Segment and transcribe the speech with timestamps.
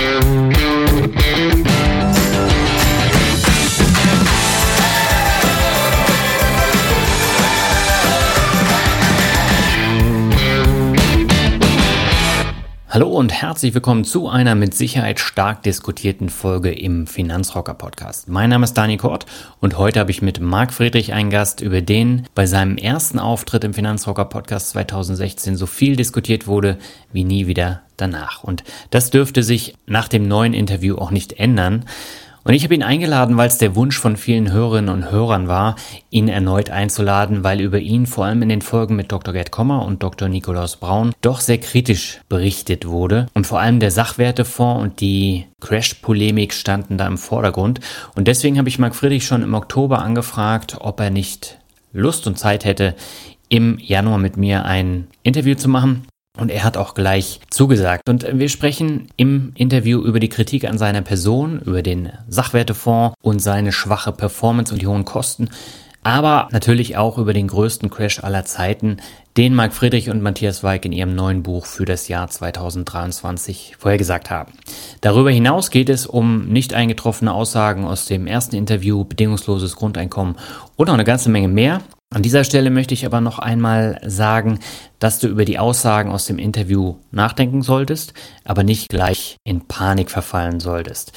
[0.00, 0.59] Bye.
[12.92, 18.28] Hallo und herzlich willkommen zu einer mit Sicherheit stark diskutierten Folge im Finanzrocker Podcast.
[18.28, 19.26] Mein Name ist Dani Kort
[19.60, 23.62] und heute habe ich mit Marc Friedrich einen Gast, über den bei seinem ersten Auftritt
[23.62, 26.78] im Finanzrocker Podcast 2016 so viel diskutiert wurde
[27.12, 28.42] wie nie wieder danach.
[28.42, 31.84] Und das dürfte sich nach dem neuen Interview auch nicht ändern.
[32.42, 35.76] Und ich habe ihn eingeladen, weil es der Wunsch von vielen Hörerinnen und Hörern war,
[36.08, 39.34] ihn erneut einzuladen, weil über ihn vor allem in den Folgen mit Dr.
[39.34, 40.28] Gerd Kommer und Dr.
[40.28, 43.26] Nikolaus Braun doch sehr kritisch berichtet wurde.
[43.34, 47.80] Und vor allem der Sachwertefonds und die Crash-Polemik standen da im Vordergrund.
[48.14, 51.58] Und deswegen habe ich Marc Friedrich schon im Oktober angefragt, ob er nicht
[51.92, 52.94] Lust und Zeit hätte,
[53.48, 56.06] im Januar mit mir ein Interview zu machen.
[56.38, 58.08] Und er hat auch gleich zugesagt.
[58.08, 63.40] Und wir sprechen im Interview über die Kritik an seiner Person, über den Sachwertefonds und
[63.40, 65.50] seine schwache Performance und die hohen Kosten.
[66.02, 68.98] Aber natürlich auch über den größten Crash aller Zeiten,
[69.36, 74.30] den Marc Friedrich und Matthias Weig in ihrem neuen Buch für das Jahr 2023 vorhergesagt
[74.30, 74.52] haben.
[75.02, 80.36] Darüber hinaus geht es um nicht eingetroffene Aussagen aus dem ersten Interview, bedingungsloses Grundeinkommen
[80.76, 81.82] und noch eine ganze Menge mehr.
[82.12, 84.58] An dieser Stelle möchte ich aber noch einmal sagen,
[84.98, 88.14] dass du über die Aussagen aus dem Interview nachdenken solltest,
[88.44, 91.12] aber nicht gleich in Panik verfallen solltest.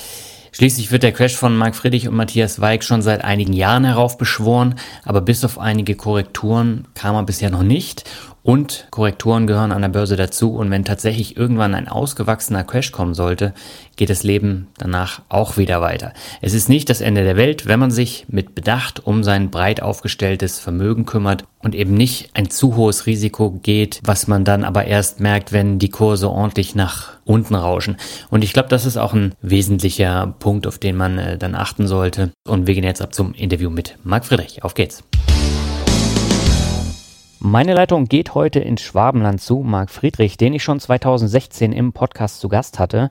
[0.52, 4.76] Schließlich wird der Crash von Marc Friedrich und Matthias Weig schon seit einigen Jahren heraufbeschworen,
[5.04, 8.04] aber bis auf einige Korrekturen kam er bisher noch nicht
[8.44, 10.54] und Korrekturen gehören an der Börse dazu.
[10.56, 13.54] Und wenn tatsächlich irgendwann ein ausgewachsener Crash kommen sollte,
[13.96, 16.14] geht das Leben danach auch wieder weiter.
[16.42, 19.82] Es ist nicht das Ende der Welt, wenn man sich mit Bedacht um sein breit
[19.82, 24.86] aufgestelltes Vermögen kümmert und eben nicht ein zu hohes Risiko geht, was man dann aber
[24.86, 27.96] erst merkt, wenn die Kurse ordentlich nach unten rauschen.
[28.30, 31.88] Und ich glaube, das ist auch ein wesentlicher Punkt, auf den man äh, dann achten
[31.88, 32.32] sollte.
[32.46, 34.64] Und wir gehen jetzt ab zum Interview mit Marc Friedrich.
[34.64, 35.04] Auf geht's.
[37.46, 42.40] Meine Leitung geht heute ins Schwabenland zu Marc Friedrich, den ich schon 2016 im Podcast
[42.40, 43.10] zu Gast hatte.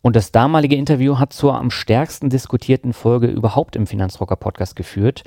[0.00, 5.24] Und das damalige Interview hat zur am stärksten diskutierten Folge überhaupt im Finanzrocker Podcast geführt.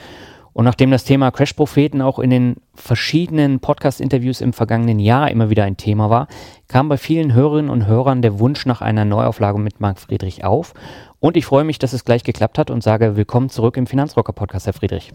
[0.52, 5.66] Und nachdem das Thema Crash-Propheten auch in den verschiedenen Podcast-Interviews im vergangenen Jahr immer wieder
[5.66, 6.28] ein Thema war,
[6.68, 10.74] kam bei vielen Hörerinnen und Hörern der Wunsch nach einer Neuauflage mit Marc Friedrich auf.
[11.20, 14.34] Und ich freue mich, dass es gleich geklappt hat und sage willkommen zurück im Finanzrocker
[14.34, 15.14] Podcast, Herr Friedrich.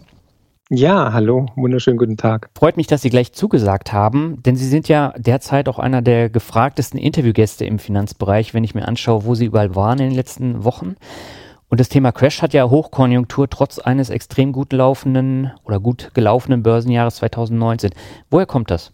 [0.70, 2.48] Ja, hallo, wunderschönen guten Tag.
[2.56, 6.30] Freut mich, dass Sie gleich zugesagt haben, denn Sie sind ja derzeit auch einer der
[6.30, 10.64] gefragtesten Interviewgäste im Finanzbereich, wenn ich mir anschaue, wo Sie überall waren in den letzten
[10.64, 10.96] Wochen.
[11.68, 16.62] Und das Thema Crash hat ja Hochkonjunktur trotz eines extrem gut laufenden oder gut gelaufenen
[16.62, 17.90] Börsenjahres 2019.
[18.30, 18.90] Woher kommt das?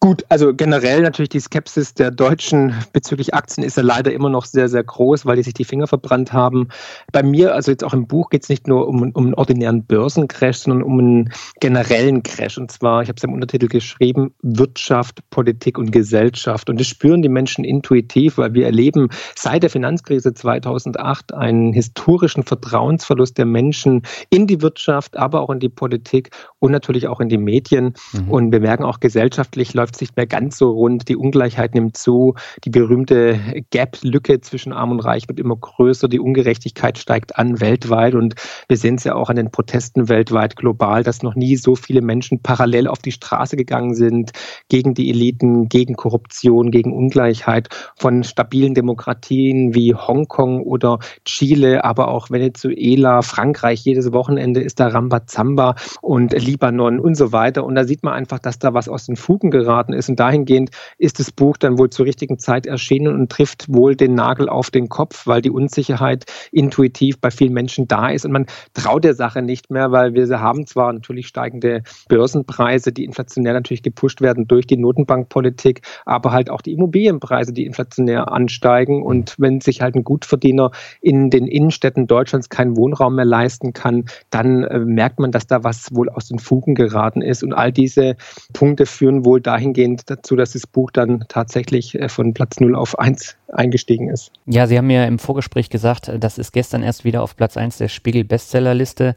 [0.00, 4.44] Gut, also generell natürlich die Skepsis der Deutschen bezüglich Aktien ist ja leider immer noch
[4.44, 6.68] sehr, sehr groß, weil die sich die Finger verbrannt haben.
[7.10, 9.84] Bei mir, also jetzt auch im Buch, geht es nicht nur um, um einen ordinären
[9.84, 12.58] Börsencrash, sondern um einen generellen Crash.
[12.58, 16.70] Und zwar, ich habe es im Untertitel geschrieben, Wirtschaft, Politik und Gesellschaft.
[16.70, 22.44] Und das spüren die Menschen intuitiv, weil wir erleben seit der Finanzkrise 2008 einen historischen
[22.44, 26.30] Vertrauensverlust der Menschen in die Wirtschaft, aber auch in die Politik
[26.60, 27.94] und natürlich auch in die Medien.
[28.12, 28.30] Mhm.
[28.30, 31.08] Und wir merken auch gesellschaftlich läuft es nicht mehr ganz so rund.
[31.08, 32.34] Die Ungleichheit nimmt zu.
[32.64, 33.38] Die berühmte
[33.70, 36.08] Gap-Lücke zwischen Arm und Reich wird immer größer.
[36.08, 38.14] Die Ungerechtigkeit steigt an weltweit.
[38.14, 38.34] Und
[38.68, 42.02] wir sehen es ja auch an den Protesten weltweit global, dass noch nie so viele
[42.02, 44.32] Menschen parallel auf die Straße gegangen sind
[44.68, 52.08] gegen die Eliten, gegen Korruption, gegen Ungleichheit von stabilen Demokratien wie Hongkong oder Chile, aber
[52.08, 53.84] auch Venezuela, Frankreich.
[53.84, 57.64] Jedes Wochenende ist da Rambazamba und Libanon und so weiter.
[57.64, 60.08] Und da sieht man einfach, dass da was aus den Fugen geraten ist.
[60.08, 64.14] Und dahingehend ist das Buch dann wohl zur richtigen Zeit erschienen und trifft wohl den
[64.14, 68.24] Nagel auf den Kopf, weil die Unsicherheit intuitiv bei vielen Menschen da ist.
[68.24, 73.04] Und man traut der Sache nicht mehr, weil wir haben zwar natürlich steigende Börsenpreise, die
[73.04, 79.02] inflationär natürlich gepusht werden durch die Notenbankpolitik, aber halt auch die Immobilienpreise, die inflationär ansteigen.
[79.02, 84.04] Und wenn sich halt ein Gutverdiener in den Innenstädten Deutschlands keinen Wohnraum mehr leisten kann,
[84.30, 87.42] dann äh, merkt man, dass da was wohl aus den Fugen geraten ist.
[87.42, 88.16] Und all diese
[88.52, 92.74] Punkte führen wohl dahin, dahingehend dazu, dass das Buch dann tatsächlich äh, von Platz 0
[92.74, 94.30] auf 1 eingestiegen ist.
[94.46, 97.78] Ja, Sie haben mir im Vorgespräch gesagt, das ist gestern erst wieder auf Platz 1
[97.78, 99.14] der Spiegel-Bestsellerliste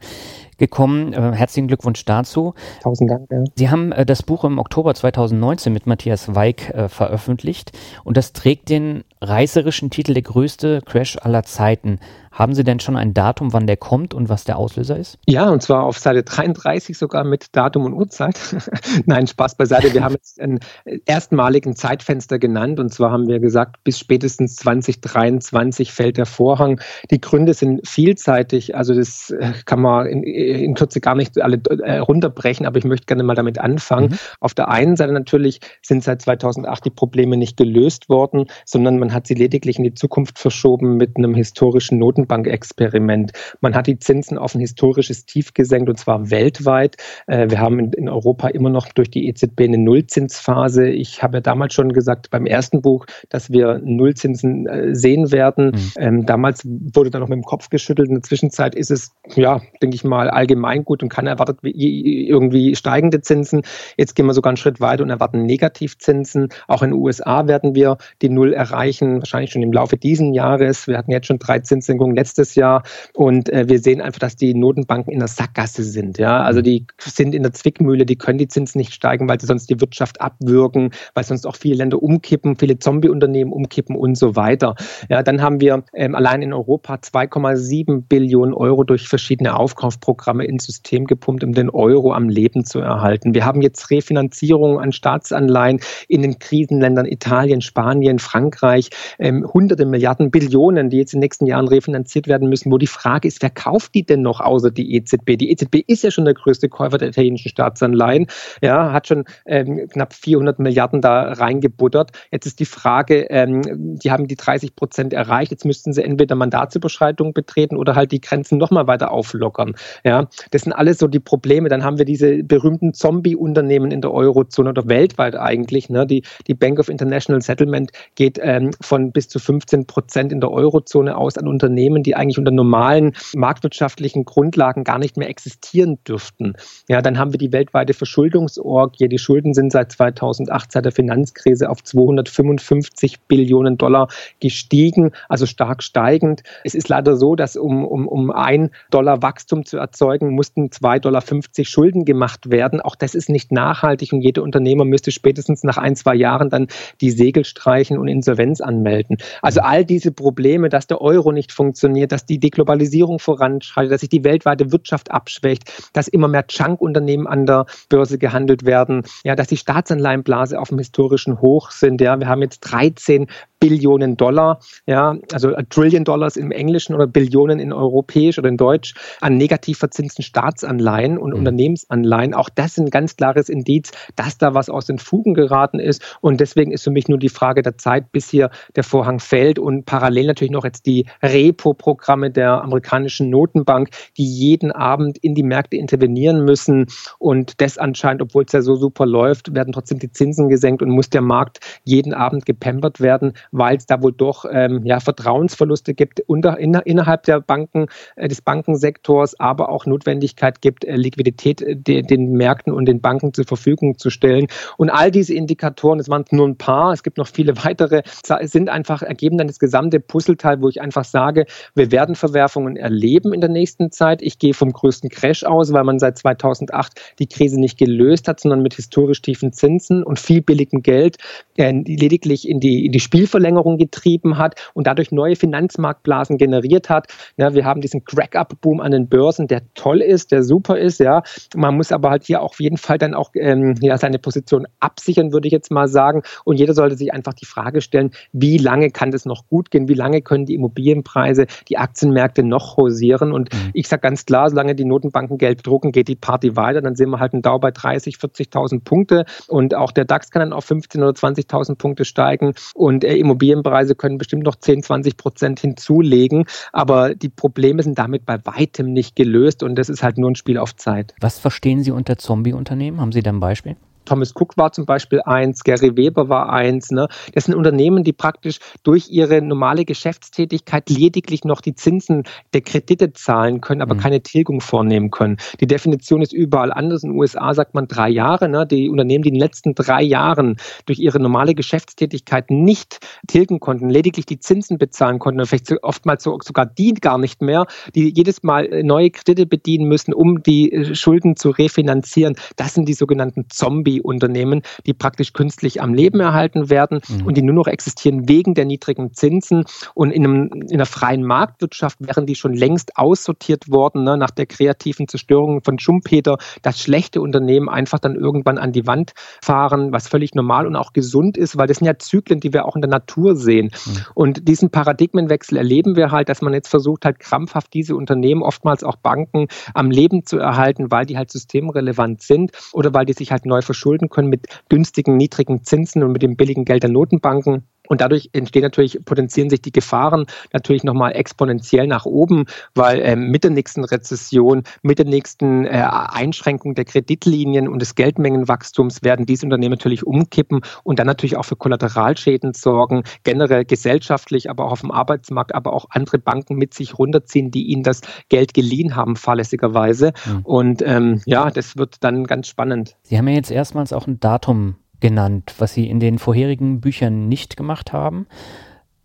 [0.58, 1.12] gekommen.
[1.12, 2.54] Äh, herzlichen Glückwunsch dazu.
[2.82, 3.30] Tausend Dank.
[3.30, 3.44] Ja.
[3.56, 7.72] Sie haben äh, das Buch im Oktober 2019 mit Matthias Weig äh, veröffentlicht
[8.04, 11.98] und das trägt den reißerischen Titel Der größte Crash aller Zeiten.
[12.32, 15.18] Haben Sie denn schon ein Datum, wann der kommt und was der Auslöser ist?
[15.28, 18.38] Ja, und zwar auf Seite 33 sogar mit Datum und Uhrzeit.
[19.06, 19.92] Nein, Spaß beiseite.
[19.92, 20.60] Wir haben jetzt einen
[21.04, 26.80] erstmaligen Zeitfenster genannt und zwar haben wir gesagt, bis spätestens 2023 fällt der Vorhang.
[27.10, 31.60] Die Gründe sind vielseitig, also das äh, kann man in, in Kürze gar nicht alle
[31.82, 34.10] äh, runterbrechen, aber ich möchte gerne mal damit anfangen.
[34.10, 34.18] Mhm.
[34.40, 39.12] Auf der einen Seite natürlich sind seit 2008 die Probleme nicht gelöst worden, sondern man
[39.12, 43.32] hat sie lediglich in die Zukunft verschoben mit einem historischen Noten Notenbankexperiment.
[43.60, 46.96] Man hat die Zinsen auf ein historisches Tief gesenkt und zwar weltweit.
[47.26, 50.88] Äh, wir haben in Europa immer noch durch die EZB eine Nullzinsphase.
[50.88, 55.72] Ich habe ja damals schon gesagt beim ersten Buch, dass wir Nullzinsen äh, sehen werden.
[55.98, 56.26] Mhm.
[56.26, 58.08] Damals wurde da noch mit dem Kopf geschüttelt.
[58.08, 62.74] In der Zwischenzeit ist es, ja, denke ich mal, allgemein gut und kann erwartet irgendwie
[62.76, 63.62] steigende Zinsen.
[63.96, 66.48] Jetzt gehen wir sogar einen Schritt weiter und erwarten Negativzinsen.
[66.68, 70.86] Auch in den USA werden wir die Null erreichen, wahrscheinlich schon im Laufe dieses Jahres.
[70.86, 72.82] Wir hatten jetzt schon drei Zinssenkungen letztes Jahr.
[73.14, 76.18] Und äh, wir sehen einfach, dass die Notenbanken in der Sackgasse sind.
[76.18, 76.42] Ja?
[76.42, 79.68] Also die sind in der Zwickmühle, die können die Zinsen nicht steigen, weil sie sonst
[79.70, 84.74] die Wirtschaft abwürgen, weil sonst auch viele Länder umkippen, viele Zombie-Unternehmen umkippen und so weiter.
[85.08, 90.64] Ja, dann haben wir ähm, allein in Europa 2,7 Billionen Euro durch verschiedene Aufkaufprogramme ins
[90.64, 93.34] System gepumpt, um den Euro am Leben zu erhalten.
[93.34, 100.30] Wir haben jetzt Refinanzierungen an Staatsanleihen in den Krisenländern Italien, Spanien, Frankreich, ähm, hunderte Milliarden,
[100.30, 103.42] Billionen, die jetzt in den nächsten Jahren refinanziert finanziert werden müssen, wo die Frage ist,
[103.42, 105.36] wer kauft die denn noch außer die EZB?
[105.38, 108.26] Die EZB ist ja schon der größte Käufer der italienischen Staatsanleihen,
[108.60, 112.10] ja, hat schon ähm, knapp 400 Milliarden da reingebuttert.
[112.30, 113.62] Jetzt ist die Frage, ähm,
[113.98, 118.20] die haben die 30 Prozent erreicht, jetzt müssten sie entweder Mandatsüberschreitungen betreten oder halt die
[118.20, 119.74] Grenzen nochmal weiter auflockern.
[120.04, 121.68] Ja, das sind alles so die Probleme.
[121.68, 125.88] Dann haben wir diese berühmten Zombie-Unternehmen in der Eurozone oder weltweit eigentlich.
[125.88, 126.06] Ne?
[126.06, 130.50] Die, die Bank of International Settlement geht ähm, von bis zu 15 Prozent in der
[130.50, 135.98] Eurozone aus an Unternehmen, Unternehmen, die eigentlich unter normalen marktwirtschaftlichen Grundlagen gar nicht mehr existieren
[136.06, 136.54] dürften.
[136.88, 139.08] Ja, dann haben wir die weltweite Verschuldungsorgie.
[139.08, 144.08] Die Schulden sind seit 2008, seit der Finanzkrise, auf 255 Billionen Dollar
[144.40, 146.42] gestiegen, also stark steigend.
[146.64, 151.00] Es ist leider so, dass um, um, um ein Dollar Wachstum zu erzeugen, mussten 2,50
[151.00, 151.22] Dollar
[151.64, 152.80] Schulden gemacht werden.
[152.80, 156.68] Auch das ist nicht nachhaltig und jeder Unternehmer müsste spätestens nach ein, zwei Jahren dann
[157.00, 159.18] die Segel streichen und Insolvenz anmelden.
[159.42, 164.00] Also all diese Probleme, dass der Euro nicht funktioniert, funktioniert, dass die Deglobalisierung voranschreitet, dass
[164.02, 169.34] sich die weltweite Wirtschaft abschwächt, dass immer mehr Junk-Unternehmen an der Börse gehandelt werden, ja,
[169.34, 172.00] dass die Staatsanleihenblase auf dem historischen Hoch sind.
[172.00, 173.26] Ja, wir haben jetzt 13
[173.62, 178.94] Billionen Dollar, ja, also Trillion Dollars im Englischen oder Billionen in Europäisch oder in Deutsch
[179.20, 181.36] an negativ verzinsten Staatsanleihen und mhm.
[181.36, 182.34] Unternehmensanleihen.
[182.34, 186.18] Auch das ist ein ganz klares Indiz, dass da was aus den Fugen geraten ist.
[186.20, 189.60] Und deswegen ist für mich nur die Frage der Zeit, bis hier der Vorhang fällt
[189.60, 195.44] und parallel natürlich noch jetzt die Repo-Programme der amerikanischen Notenbank, die jeden Abend in die
[195.44, 196.86] Märkte intervenieren müssen.
[197.20, 200.90] Und das anscheinend, obwohl es ja so super läuft, werden trotzdem die Zinsen gesenkt und
[200.90, 205.94] muss der Markt jeden Abend gepampert werden, weil es da wohl doch ähm, ja, Vertrauensverluste
[205.94, 211.62] gibt unter, in, innerhalb der Banken, äh, des Bankensektors, aber auch Notwendigkeit gibt, äh, Liquidität
[211.62, 214.46] äh, de, den Märkten und den Banken zur Verfügung zu stellen.
[214.78, 218.02] Und all diese Indikatoren, es waren nur ein paar, es gibt noch viele weitere,
[218.42, 223.32] sind einfach, ergeben dann das gesamte Puzzleteil, wo ich einfach sage, wir werden Verwerfungen erleben
[223.32, 224.22] in der nächsten Zeit.
[224.22, 228.40] Ich gehe vom größten Crash aus, weil man seit 2008 die Krise nicht gelöst hat,
[228.40, 231.18] sondern mit historisch tiefen Zinsen und viel billigem Geld
[231.56, 236.88] äh, lediglich in die, in die Spielverlängerung Zinsverlängerung getrieben hat und dadurch neue Finanzmarktblasen generiert
[236.88, 237.08] hat.
[237.36, 241.00] Ja, wir haben diesen Crack-Up-Boom an den Börsen, der toll ist, der super ist.
[241.00, 241.22] Ja,
[241.54, 245.32] man muss aber halt hier auf jeden Fall dann auch ähm, ja, seine Position absichern,
[245.32, 246.22] würde ich jetzt mal sagen.
[246.44, 249.88] Und jeder sollte sich einfach die Frage stellen, wie lange kann das noch gut gehen?
[249.88, 253.32] Wie lange können die Immobilienpreise, die Aktienmärkte noch hausieren?
[253.32, 253.70] Und mhm.
[253.74, 256.80] ich sage ganz klar, solange die Notenbanken Geld drucken, geht die Party weiter.
[256.80, 260.40] Dann sehen wir halt einen Dauer bei 30, 40.000 Punkte und auch der DAX kann
[260.40, 265.16] dann auf 15.000 oder 20.000 Punkte steigen und äh, Immobilienpreise können bestimmt noch 10, 20
[265.16, 270.18] Prozent hinzulegen, aber die Probleme sind damit bei weitem nicht gelöst und das ist halt
[270.18, 271.14] nur ein Spiel auf Zeit.
[271.20, 273.00] Was verstehen Sie unter Zombie-Unternehmen?
[273.00, 273.76] Haben Sie da ein Beispiel?
[274.04, 276.90] Thomas Cook war zum Beispiel eins, Gary Weber war eins.
[276.90, 277.08] Ne?
[277.34, 283.12] Das sind Unternehmen, die praktisch durch ihre normale Geschäftstätigkeit lediglich noch die Zinsen der Kredite
[283.12, 284.00] zahlen können, aber mhm.
[284.00, 285.36] keine Tilgung vornehmen können.
[285.60, 287.02] Die Definition ist überall anders.
[287.02, 288.48] In den USA sagt man drei Jahre.
[288.48, 288.66] Ne?
[288.66, 290.56] Die Unternehmen, die in den letzten drei Jahren
[290.86, 296.66] durch ihre normale Geschäftstätigkeit nicht tilgen konnten, lediglich die Zinsen bezahlen konnten, vielleicht oftmals sogar
[296.66, 300.94] die gar nicht mehr, die jedes Mal äh, neue Kredite bedienen müssen, um die äh,
[300.94, 302.34] Schulden zu refinanzieren.
[302.56, 303.46] Das sind die sogenannten
[303.92, 307.26] Zombie-Unternehmen, die praktisch künstlich am Leben erhalten werden mhm.
[307.26, 309.64] und die nur noch existieren wegen der niedrigen Zinsen.
[309.94, 314.30] Und in, einem, in einer freien Marktwirtschaft wären die schon längst aussortiert worden, ne, nach
[314.30, 319.92] der kreativen Zerstörung von Schumpeter, dass schlechte Unternehmen einfach dann irgendwann an die Wand fahren,
[319.92, 322.76] was völlig normal und auch gesund ist, weil das sind ja Zyklen, die wir auch
[322.76, 323.70] in der Natur sehen.
[323.86, 323.92] Mhm.
[324.14, 328.84] Und diesen Paradigmenwechsel erleben wir halt, dass man jetzt versucht halt krampfhaft diese Unternehmen, oftmals
[328.84, 333.32] auch Banken, am Leben zu erhalten, weil die halt systemrelevant sind oder weil die sich
[333.32, 337.66] halt neu verschulden können mit günstigen, niedrigen Zinsen und mit dem billigen Geld der Notenbanken.
[337.88, 343.28] Und dadurch entstehen natürlich, potenzieren sich die Gefahren natürlich nochmal exponentiell nach oben, weil ähm,
[343.30, 349.26] mit der nächsten Rezession, mit der nächsten äh, Einschränkung der Kreditlinien und des Geldmengenwachstums werden
[349.26, 354.72] diese Unternehmen natürlich umkippen und dann natürlich auch für Kollateralschäden sorgen, generell gesellschaftlich, aber auch
[354.72, 358.94] auf dem Arbeitsmarkt, aber auch andere Banken mit sich runterziehen, die ihnen das Geld geliehen
[358.96, 360.12] haben, fahrlässigerweise.
[360.24, 360.40] Mhm.
[360.44, 362.96] Und ähm, ja, das wird dann ganz spannend.
[363.02, 367.28] Sie haben ja jetzt erstmals auch ein Datum genannt, was Sie in den vorherigen Büchern
[367.28, 368.26] nicht gemacht haben.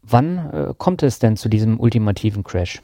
[0.02, 2.82] Wann äh, kommt es denn zu diesem ultimativen Crash?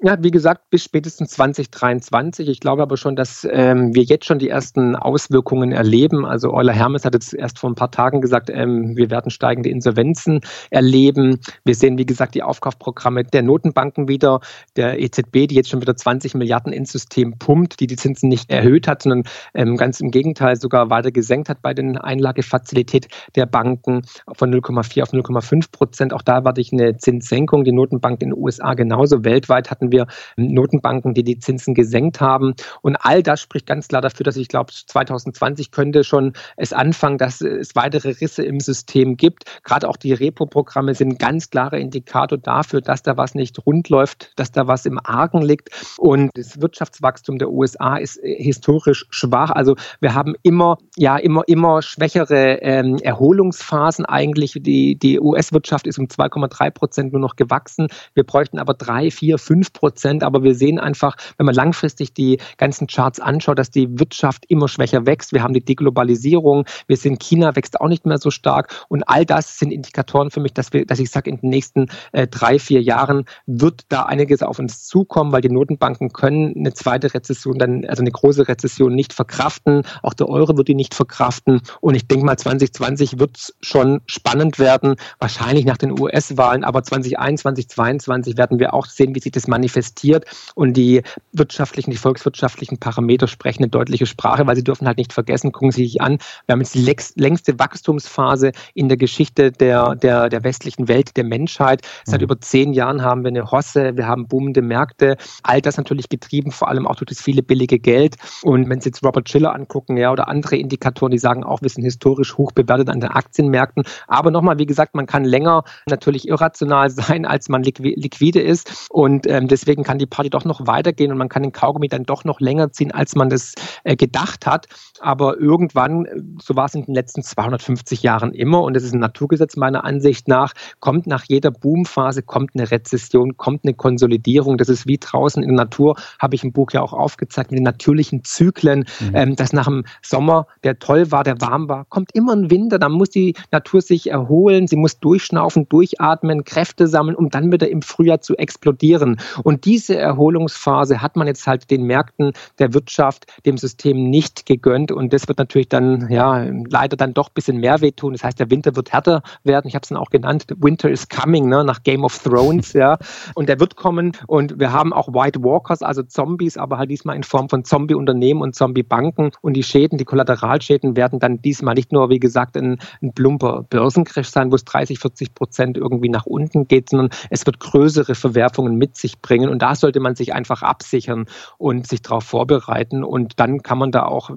[0.00, 2.48] Ja, wie gesagt, bis spätestens 2023.
[2.48, 6.24] Ich glaube aber schon, dass ähm, wir jetzt schon die ersten Auswirkungen erleben.
[6.24, 9.70] Also Euler Hermes hat jetzt erst vor ein paar Tagen gesagt, ähm, wir werden steigende
[9.70, 11.40] Insolvenzen erleben.
[11.64, 14.38] Wir sehen, wie gesagt, die Aufkaufprogramme der Notenbanken wieder,
[14.76, 18.48] der EZB, die jetzt schon wieder 20 Milliarden ins System pumpt, die die Zinsen nicht
[18.52, 23.46] erhöht hat, sondern ähm, ganz im Gegenteil sogar weiter gesenkt hat bei den Einlagefazilität der
[23.46, 24.02] Banken
[24.32, 26.14] von 0,4 auf 0,5 Prozent.
[26.14, 27.64] Auch da warte ich eine Zinssenkung.
[27.64, 29.24] Die Notenbank in den USA genauso.
[29.24, 32.54] Weltweit hatten hatten wir Notenbanken, die die Zinsen gesenkt haben.
[32.82, 37.18] Und all das spricht ganz klar dafür, dass ich glaube, 2020 könnte schon es anfangen,
[37.18, 39.44] dass es weitere Risse im System gibt.
[39.64, 43.88] Gerade auch die Repo-Programme sind ein ganz klarer Indikator dafür, dass da was nicht rund
[43.88, 45.70] läuft, dass da was im Argen liegt.
[45.98, 49.50] Und das Wirtschaftswachstum der USA ist äh, historisch schwach.
[49.50, 54.54] Also wir haben immer, ja, immer, immer schwächere ähm, Erholungsphasen eigentlich.
[54.60, 57.88] Die, die US-Wirtschaft ist um 2,3 Prozent nur noch gewachsen.
[58.14, 60.24] Wir bräuchten aber drei, vier, fünf Prozent.
[60.24, 64.68] Aber wir sehen einfach, wenn man langfristig die ganzen Charts anschaut, dass die Wirtschaft immer
[64.68, 65.32] schwächer wächst.
[65.32, 66.64] Wir haben die Deglobalisierung.
[66.88, 68.84] Wir sehen, China wächst auch nicht mehr so stark.
[68.88, 71.86] Und all das sind Indikatoren für mich, dass wir, dass ich sage, in den nächsten
[72.12, 76.74] äh, drei, vier Jahren wird da einiges auf uns zukommen, weil die Notenbanken können eine
[76.74, 79.82] zweite Rezession dann, also eine große Rezession nicht verkraften.
[80.02, 81.60] Auch der Euro wird die nicht verkraften.
[81.80, 84.96] Und ich denke mal, 2020 wird es schon spannend werden.
[85.20, 89.67] Wahrscheinlich nach den US-Wahlen, aber 2021, 2022 werden wir auch sehen, wie sich das manifestiert
[89.68, 94.98] manifestiert und die wirtschaftlichen, die volkswirtschaftlichen Parameter sprechen eine deutliche Sprache, weil sie dürfen halt
[94.98, 99.52] nicht vergessen, gucken Sie sich an, wir haben jetzt die längste Wachstumsphase in der Geschichte
[99.52, 101.82] der, der, der westlichen Welt, der Menschheit.
[102.04, 102.24] Seit mhm.
[102.24, 106.50] über zehn Jahren haben wir eine Hosse, wir haben boomende Märkte, all das natürlich getrieben,
[106.50, 108.16] vor allem auch durch das viele billige Geld.
[108.42, 111.68] Und wenn Sie jetzt Robert Schiller angucken, ja, oder andere Indikatoren, die sagen auch, wir
[111.68, 113.84] sind historisch hoch bewertet an den Aktienmärkten.
[114.06, 118.88] Aber nochmal, wie gesagt, man kann länger natürlich irrational sein, als man liquide ist.
[118.90, 122.04] Und ähm, deswegen kann die Party doch noch weitergehen und man kann den Kaugummi dann
[122.04, 124.66] doch noch länger ziehen, als man das äh, gedacht hat.
[125.00, 128.94] Aber irgendwann, äh, so war es in den letzten 250 Jahren immer, und das ist
[128.94, 134.58] ein Naturgesetz meiner Ansicht nach, kommt nach jeder Boomphase, kommt eine Rezession, kommt eine Konsolidierung.
[134.58, 137.58] Das ist wie draußen in der Natur, habe ich im Buch ja auch aufgezeigt, mit
[137.58, 139.10] den natürlichen Zyklen, mhm.
[139.14, 142.78] ähm, dass nach dem Sommer, der toll war, der warm war, kommt immer ein Winter,
[142.78, 147.68] dann muss die Natur sich erholen, sie muss durchschnaufen, durchatmen, Kräfte sammeln, um dann wieder
[147.68, 149.20] im Frühjahr zu explodieren.
[149.42, 154.92] Und diese Erholungsphase hat man jetzt halt den Märkten der Wirtschaft, dem System nicht gegönnt.
[154.92, 158.12] Und das wird natürlich dann, ja, leider dann doch ein bisschen mehr wehtun.
[158.12, 159.68] Das heißt, der Winter wird härter werden.
[159.68, 160.46] Ich habe es dann auch genannt.
[160.56, 162.98] Winter is coming, ne, nach Game of Thrones, ja.
[163.34, 164.12] Und der wird kommen.
[164.26, 168.42] Und wir haben auch White Walkers, also Zombies, aber halt diesmal in Form von Zombie-Unternehmen
[168.42, 169.30] und Zombie-Banken.
[169.40, 173.64] Und die Schäden, die Kollateralschäden werden dann diesmal nicht nur, wie gesagt, ein, ein plumper
[173.70, 178.14] Börsencrash sein, wo es 30, 40 Prozent irgendwie nach unten geht, sondern es wird größere
[178.14, 179.50] Verwerfungen mit sich bringen bringen.
[179.50, 181.26] Und da sollte man sich einfach absichern
[181.56, 183.04] und sich darauf vorbereiten.
[183.04, 184.30] Und dann kann man da auch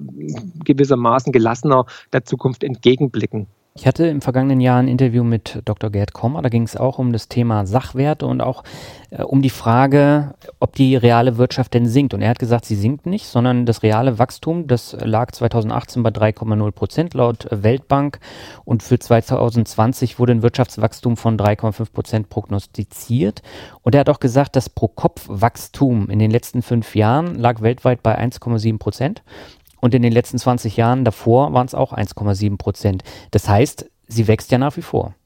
[0.64, 3.46] gewissermaßen gelassener der Zukunft entgegenblicken.
[3.74, 5.88] Ich hatte im vergangenen Jahr ein Interview mit Dr.
[5.88, 8.64] Gerd Kommer, da ging es auch um das Thema Sachwerte und auch
[9.10, 12.12] äh, um die Frage, ob die reale Wirtschaft denn sinkt.
[12.12, 16.10] Und er hat gesagt, sie sinkt nicht, sondern das reale Wachstum, das lag 2018 bei
[16.10, 18.20] 3,0 Prozent laut Weltbank
[18.66, 23.40] und für 2020 wurde ein Wirtschaftswachstum von 3,5 Prozent prognostiziert.
[23.80, 28.18] Und er hat auch gesagt, das Pro-Kopf-Wachstum in den letzten fünf Jahren lag weltweit bei
[28.18, 29.22] 1,7 Prozent.
[29.82, 33.02] Und in den letzten 20 Jahren davor waren es auch 1,7 Prozent.
[33.32, 35.16] Das heißt, sie wächst ja nach wie vor.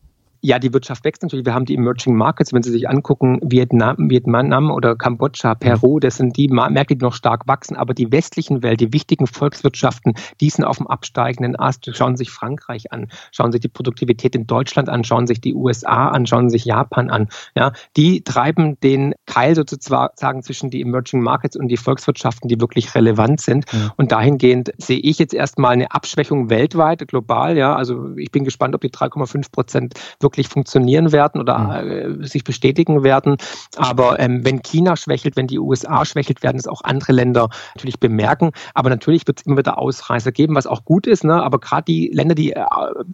[0.47, 1.45] Ja, die Wirtschaft wächst natürlich.
[1.45, 6.19] Wir haben die Emerging Markets, wenn Sie sich angucken, Vietnam, Vietnam oder Kambodscha, Peru, das
[6.19, 7.75] sind die Märkte, die noch stark wachsen.
[7.75, 11.91] Aber die westlichen Welt, die wichtigen Volkswirtschaften, die sind auf dem absteigenden Ast.
[11.97, 15.33] Schauen Sie sich Frankreich an, schauen Sie sich die Produktivität in Deutschland an, schauen Sie
[15.33, 17.26] sich die USA an, schauen Sie sich Japan an.
[17.57, 22.95] Ja, die treiben den Keil sozusagen zwischen die Emerging Markets und die Volkswirtschaften, die wirklich
[22.95, 23.65] relevant sind.
[23.73, 23.91] Mhm.
[23.97, 27.59] Und dahingehend sehe ich jetzt erstmal eine Abschwächung weltweit, global.
[27.59, 32.25] Ja, also ich bin gespannt, ob die 3,5 Prozent wirklich wirklich funktionieren werden oder mhm.
[32.25, 33.37] sich bestätigen werden.
[33.76, 37.99] Aber ähm, wenn China schwächelt, wenn die USA schwächelt, werden es auch andere Länder natürlich
[37.99, 38.50] bemerken.
[38.75, 41.25] Aber natürlich wird es immer wieder Ausreißer geben, was auch gut ist.
[41.25, 41.43] Ne?
[41.43, 42.64] Aber gerade die Länder, die äh,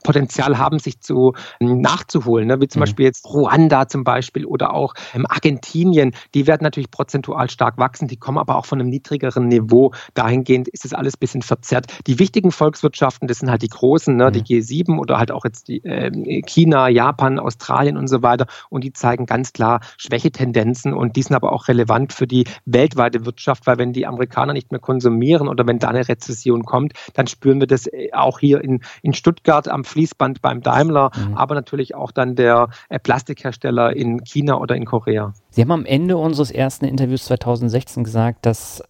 [0.02, 2.60] Potenzial haben, sich zu ähm, nachzuholen, ne?
[2.60, 2.84] wie zum mhm.
[2.84, 8.08] Beispiel jetzt Ruanda zum Beispiel oder auch ähm, Argentinien, die werden natürlich prozentual stark wachsen.
[8.08, 9.92] Die kommen aber auch von einem niedrigeren Niveau.
[10.14, 11.86] Dahingehend ist es alles ein bisschen verzerrt.
[12.06, 14.32] Die wichtigen Volkswirtschaften, das sind halt die großen, ne?
[14.32, 18.46] Die G7 oder halt auch jetzt die äh, China, Japan, Japan, Australien und so weiter.
[18.70, 23.26] Und die zeigen ganz klar Schwächetendenzen und die sind aber auch relevant für die weltweite
[23.26, 27.26] Wirtschaft, weil wenn die Amerikaner nicht mehr konsumieren oder wenn da eine Rezession kommt, dann
[27.26, 31.34] spüren wir das äh, auch hier in, in Stuttgart am Fließband beim Daimler, mhm.
[31.34, 35.34] aber natürlich auch dann der äh, Plastikhersteller in China oder in Korea.
[35.50, 38.82] Sie haben am Ende unseres ersten Interviews 2016 gesagt, dass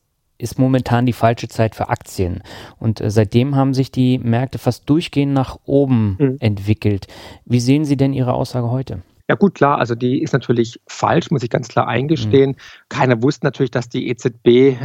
[0.43, 2.43] ist momentan die falsche Zeit für Aktien.
[2.79, 6.37] Und äh, seitdem haben sich die Märkte fast durchgehend nach oben mhm.
[6.41, 7.07] entwickelt.
[7.45, 9.03] Wie sehen Sie denn Ihre Aussage heute?
[9.29, 12.51] Ja gut, klar, also die ist natürlich falsch, muss ich ganz klar eingestehen.
[12.51, 12.57] Mhm.
[12.89, 14.77] Keiner wusste natürlich, dass die EZB äh,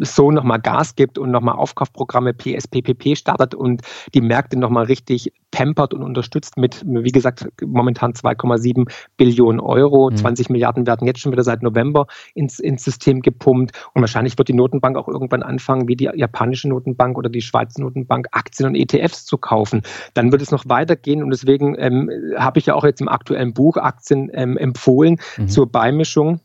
[0.00, 3.82] so nochmal Gas gibt und nochmal Aufkaufprogramme PSPPP startet und
[4.12, 10.10] die Märkte nochmal richtig pampert und unterstützt mit, wie gesagt, momentan 2,7 Billionen Euro.
[10.10, 10.16] Mhm.
[10.16, 14.48] 20 Milliarden werden jetzt schon wieder seit November ins, ins System gepumpt und wahrscheinlich wird
[14.48, 18.74] die Notenbank auch irgendwann anfangen, wie die japanische Notenbank oder die Schweizer Notenbank, Aktien und
[18.74, 19.82] ETFs zu kaufen.
[20.14, 23.54] Dann wird es noch weitergehen und deswegen ähm, habe ich ja auch jetzt im aktuellen
[23.54, 25.48] Buch Aktien ähm, empfohlen mhm.
[25.48, 26.40] zur Beimischung.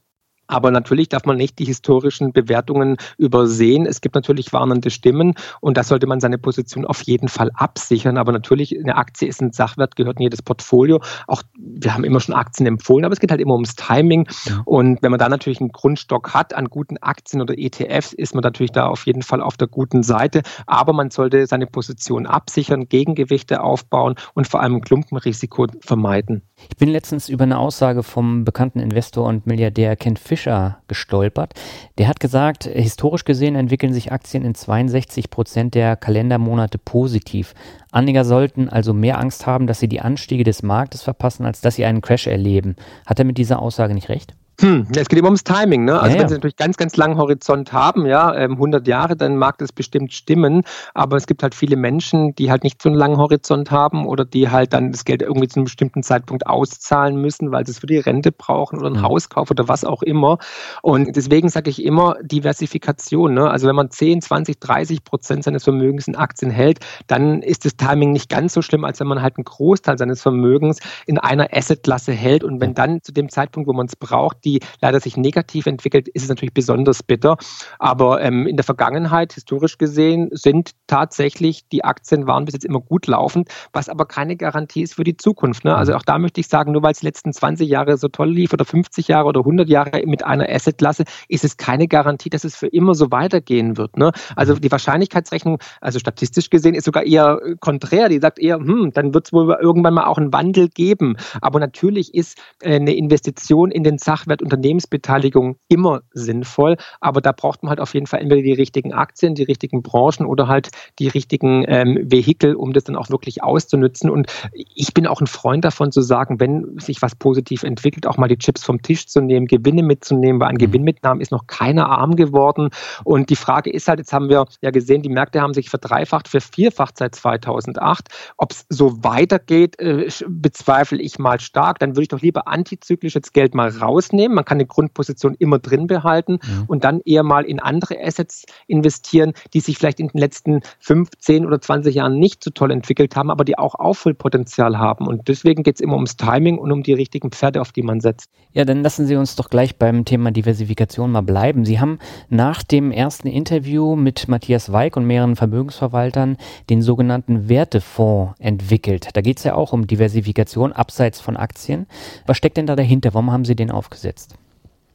[0.51, 3.85] Aber natürlich darf man nicht die historischen Bewertungen übersehen.
[3.85, 8.17] Es gibt natürlich warnende Stimmen und da sollte man seine Position auf jeden Fall absichern.
[8.17, 11.01] Aber natürlich, eine Aktie ist ein Sachwert, gehört in jedes Portfolio.
[11.27, 14.27] Auch wir haben immer schon Aktien empfohlen, aber es geht halt immer ums Timing.
[14.65, 18.41] Und wenn man da natürlich einen Grundstock hat an guten Aktien oder ETFs, ist man
[18.41, 20.41] natürlich da auf jeden Fall auf der guten Seite.
[20.67, 26.41] Aber man sollte seine Position absichern, Gegengewichte aufbauen und vor allem Klumpenrisiko vermeiden.
[26.69, 30.40] Ich bin letztens über eine Aussage vom bekannten Investor und Milliardär Ken Fischer
[30.87, 31.53] gestolpert.
[31.97, 37.53] Der hat gesagt, historisch gesehen entwickeln sich Aktien in 62 Prozent der Kalendermonate positiv.
[37.91, 41.75] Anleger sollten also mehr Angst haben, dass sie die Anstiege des Marktes verpassen, als dass
[41.75, 42.75] sie einen Crash erleben.
[43.05, 44.33] Hat er mit dieser Aussage nicht recht?
[44.61, 45.85] Hm, es geht immer ums Timing.
[45.85, 45.99] Ne?
[45.99, 49.35] Also ja, wenn Sie natürlich ganz, ganz langen Horizont haben, ja, 100 ähm, Jahre, dann
[49.35, 50.61] mag das bestimmt stimmen.
[50.93, 54.23] Aber es gibt halt viele Menschen, die halt nicht so einen langen Horizont haben oder
[54.23, 57.79] die halt dann das Geld irgendwie zu einem bestimmten Zeitpunkt auszahlen müssen, weil sie es
[57.79, 59.03] für die Rente brauchen oder einen mhm.
[59.03, 60.37] Hauskauf oder was auch immer.
[60.83, 63.33] Und deswegen sage ich immer Diversifikation.
[63.33, 63.49] Ne?
[63.49, 67.77] Also wenn man 10, 20, 30 Prozent seines Vermögens in Aktien hält, dann ist das
[67.77, 71.47] Timing nicht ganz so schlimm, als wenn man halt einen Großteil seines Vermögens in einer
[71.51, 72.43] Assetklasse hält.
[72.43, 75.65] Und wenn dann zu dem Zeitpunkt, wo man es braucht, die die leider sich negativ
[75.65, 77.37] entwickelt, ist es natürlich besonders bitter.
[77.79, 82.79] Aber ähm, in der Vergangenheit, historisch gesehen, sind tatsächlich die Aktien waren bis jetzt immer
[82.79, 85.63] gut laufend, was aber keine Garantie ist für die Zukunft.
[85.63, 85.75] Ne?
[85.75, 88.29] Also auch da möchte ich sagen, nur weil es die letzten 20 Jahre so toll
[88.29, 92.43] lief oder 50 Jahre oder 100 Jahre mit einer Assetklasse, ist es keine Garantie, dass
[92.43, 93.97] es für immer so weitergehen wird.
[93.97, 94.11] Ne?
[94.35, 98.09] Also die Wahrscheinlichkeitsrechnung, also statistisch gesehen, ist sogar eher konträr.
[98.09, 101.15] Die sagt eher, hm, dann wird es wohl irgendwann mal auch einen Wandel geben.
[101.41, 107.63] Aber natürlich ist äh, eine Investition in den Sachwert Unternehmensbeteiligung immer sinnvoll, aber da braucht
[107.63, 111.07] man halt auf jeden Fall entweder die richtigen Aktien, die richtigen Branchen oder halt die
[111.07, 114.09] richtigen ähm, Vehikel, um das dann auch wirklich auszunützen.
[114.09, 118.17] Und ich bin auch ein Freund davon zu sagen, wenn sich was positiv entwickelt, auch
[118.17, 120.59] mal die Chips vom Tisch zu nehmen, Gewinne mitzunehmen, weil an mhm.
[120.59, 122.69] Gewinnmitnahmen ist noch keiner arm geworden.
[123.03, 126.27] Und die Frage ist halt, jetzt haben wir ja gesehen, die Märkte haben sich verdreifacht,
[126.27, 128.09] vervierfacht seit 2008.
[128.37, 131.79] Ob es so weitergeht, äh, bezweifle ich mal stark.
[131.79, 134.35] Dann würde ich doch lieber antizyklisch jetzt Geld mal rausnehmen rausnehmen.
[134.35, 136.63] Man kann eine Grundposition immer drin behalten mhm.
[136.67, 141.45] und dann eher mal in andere Assets investieren, die sich vielleicht in den letzten 15
[141.45, 145.07] oder 20 Jahren nicht so toll entwickelt haben, aber die auch Aufholpotenzial haben.
[145.07, 148.01] Und deswegen geht es immer ums Timing und um die richtigen Pferde, auf die man
[148.01, 148.29] setzt.
[148.53, 151.65] Ja, dann lassen Sie uns doch gleich beim Thema Diversifikation mal bleiben.
[151.65, 156.37] Sie haben nach dem ersten Interview mit Matthias Weig und mehreren Vermögensverwaltern
[156.69, 159.09] den sogenannten Wertefonds entwickelt.
[159.13, 161.87] Da geht es ja auch um Diversifikation abseits von Aktien.
[162.25, 163.13] Was steckt denn da dahinter?
[163.13, 164.10] Warum haben Sie den aufgesetzt?
[164.11, 164.35] umgesetzt.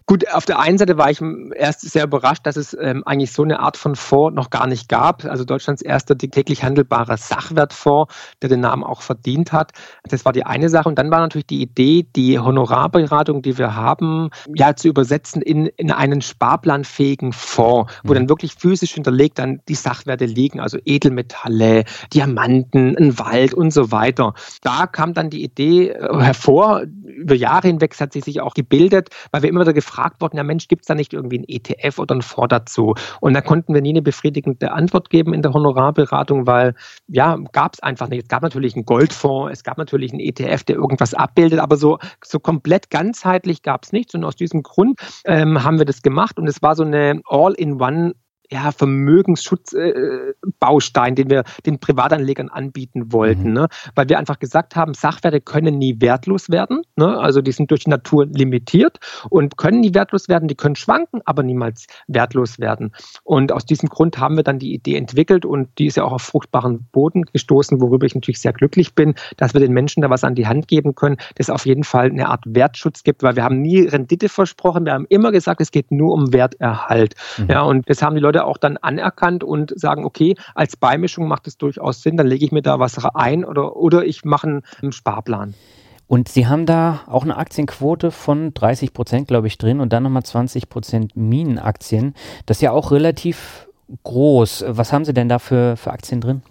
[0.09, 1.21] Gut, auf der einen Seite war ich
[1.57, 4.89] erst sehr überrascht, dass es ähm, eigentlich so eine Art von Fonds noch gar nicht
[4.89, 5.25] gab.
[5.25, 9.73] Also Deutschlands erster täglich handelbarer Sachwertfonds, der den Namen auch verdient hat.
[10.05, 10.89] Das war die eine Sache.
[10.89, 15.67] Und dann war natürlich die Idee, die Honorarberatung, die wir haben, ja zu übersetzen in,
[15.67, 18.15] in einen sparplanfähigen Fonds, wo mhm.
[18.15, 21.83] dann wirklich physisch hinterlegt dann die Sachwerte liegen, also Edelmetalle,
[22.15, 24.35] Diamanten, ein Wald und so weiter.
[24.63, 29.09] Da kam dann die Idee äh, hervor, über Jahre hinweg hat sie sich auch gebildet,
[29.33, 31.45] weil wir immer wieder gefragt gefragt worden, ja Mensch, gibt es da nicht irgendwie ein
[31.49, 32.95] ETF oder ein Fonds dazu?
[33.21, 36.75] Und da konnten wir nie eine befriedigende Antwort geben in der Honorarberatung, weil
[37.09, 38.23] ja, gab es einfach nicht.
[38.23, 41.99] Es gab natürlich einen Goldfonds, es gab natürlich einen ETF, der irgendwas abbildet, aber so,
[42.25, 44.15] so komplett ganzheitlich gab es nichts.
[44.15, 48.13] Und aus diesem Grund ähm, haben wir das gemacht und es war so eine All-in-One
[48.51, 53.49] ja, Vermögensschutzbaustein, äh, den wir den Privatanlegern anbieten wollten.
[53.49, 53.55] Mhm.
[53.55, 53.69] Ne?
[53.95, 56.83] Weil wir einfach gesagt haben, Sachwerte können nie wertlos werden.
[56.97, 57.19] Ne?
[57.19, 58.99] Also die sind durch die Natur limitiert
[59.31, 60.49] und können nie wertlos werden.
[60.49, 62.93] Die können schwanken, aber niemals wertlos werden.
[63.25, 66.13] Und aus diesem Grund haben wir dann die Idee entwickelt und die ist ja auch
[66.13, 70.11] auf fruchtbaren Boden gestoßen, worüber ich natürlich sehr glücklich bin, dass wir den Menschen da
[70.11, 73.37] was an die Hand geben können, das auf jeden Fall eine Art Wertschutz gibt, weil
[73.37, 74.85] wir haben nie Rendite versprochen.
[74.85, 77.15] Wir haben immer gesagt, es geht nur um Werterhalt.
[77.39, 77.51] Mhm.
[77.51, 81.27] Ja, und das haben die Leute Leute auch dann anerkannt und sagen, okay, als Beimischung
[81.27, 84.63] macht es durchaus Sinn, dann lege ich mir da was ein oder, oder ich mache
[84.83, 85.55] einen Sparplan.
[86.07, 90.05] Und Sie haben da auch eine Aktienquote von 30 Prozent, glaube ich, drin und dann
[90.05, 92.15] nochmal 20 Prozent Minenaktien.
[92.45, 93.67] Das ist ja auch relativ
[94.05, 94.67] groß.
[94.69, 96.43] Was haben Sie denn da für, für Aktien drin?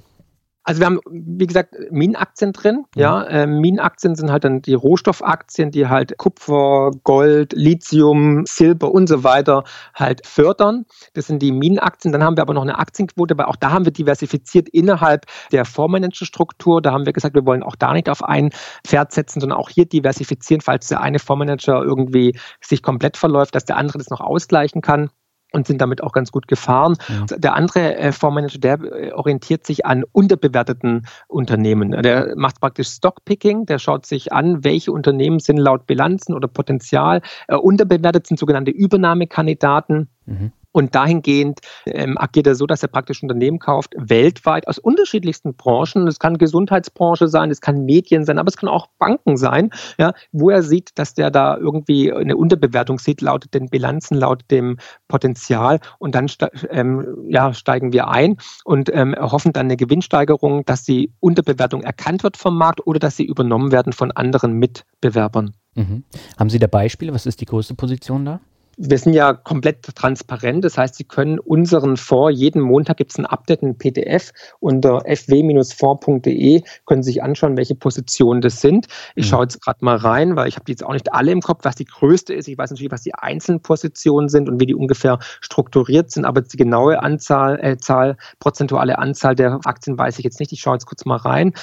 [0.66, 2.86] Also wir haben, wie gesagt, Minenaktien drin.
[2.96, 8.92] Ja, ja äh, Minenaktien sind halt dann die Rohstoffaktien, die halt Kupfer, Gold, Lithium, Silber
[8.92, 10.86] und so weiter halt fördern.
[11.14, 12.12] Das sind die Minenaktien.
[12.12, 15.66] Dann haben wir aber noch eine Aktienquote, weil auch da haben wir diversifiziert innerhalb der
[15.66, 16.82] Fondsmanagerstruktur.
[16.82, 18.50] Da haben wir gesagt, wir wollen auch da nicht auf ein
[18.86, 23.66] Pferd setzen, sondern auch hier diversifizieren, falls der eine Fondsmanager irgendwie sich komplett verläuft, dass
[23.66, 25.12] der andere das noch ausgleichen kann
[25.56, 26.96] und sind damit auch ganz gut gefahren.
[27.08, 27.38] Ja.
[27.38, 31.92] Der andere äh, Fondsmanager, der äh, orientiert sich an unterbewerteten Unternehmen.
[31.92, 37.22] Der macht praktisch Stockpicking, der schaut sich an, welche Unternehmen sind laut Bilanzen oder Potenzial
[37.48, 40.10] äh, unterbewertet, sind sogenannte Übernahmekandidaten.
[40.26, 40.52] Mhm.
[40.76, 46.06] Und dahingehend ähm, agiert er so, dass er praktisch Unternehmen kauft, weltweit aus unterschiedlichsten Branchen.
[46.06, 50.12] Es kann Gesundheitsbranche sein, es kann Medien sein, aber es kann auch Banken sein, ja,
[50.34, 54.76] wo er sieht, dass der da irgendwie eine Unterbewertung sieht, laut den Bilanzen, laut dem
[55.08, 55.80] Potenzial.
[55.98, 56.30] Und dann
[56.70, 58.36] ähm, ja, steigen wir ein
[58.66, 63.16] und ähm, erhoffen dann eine Gewinnsteigerung, dass die Unterbewertung erkannt wird vom Markt oder dass
[63.16, 65.54] sie übernommen werden von anderen Mitbewerbern.
[65.76, 66.04] Mhm.
[66.38, 67.14] Haben Sie da Beispiele?
[67.14, 68.42] Was ist die größte Position da?
[68.78, 70.64] Wir sind ja komplett transparent.
[70.64, 75.02] Das heißt, Sie können unseren Fonds, jeden Montag gibt es ein Update, ein PDF unter
[75.06, 78.88] fw-fonds.de, können Sie sich anschauen, welche Positionen das sind.
[79.16, 79.30] Ich mhm.
[79.30, 81.64] schaue jetzt gerade mal rein, weil ich habe die jetzt auch nicht alle im Kopf,
[81.64, 82.48] was die größte ist.
[82.48, 86.42] Ich weiß natürlich, was die einzelnen Positionen sind und wie die ungefähr strukturiert sind, aber
[86.42, 90.52] die genaue Anzahl, äh, Zahl, prozentuale Anzahl der Aktien weiß ich jetzt nicht.
[90.52, 91.54] Ich schaue jetzt kurz mal rein.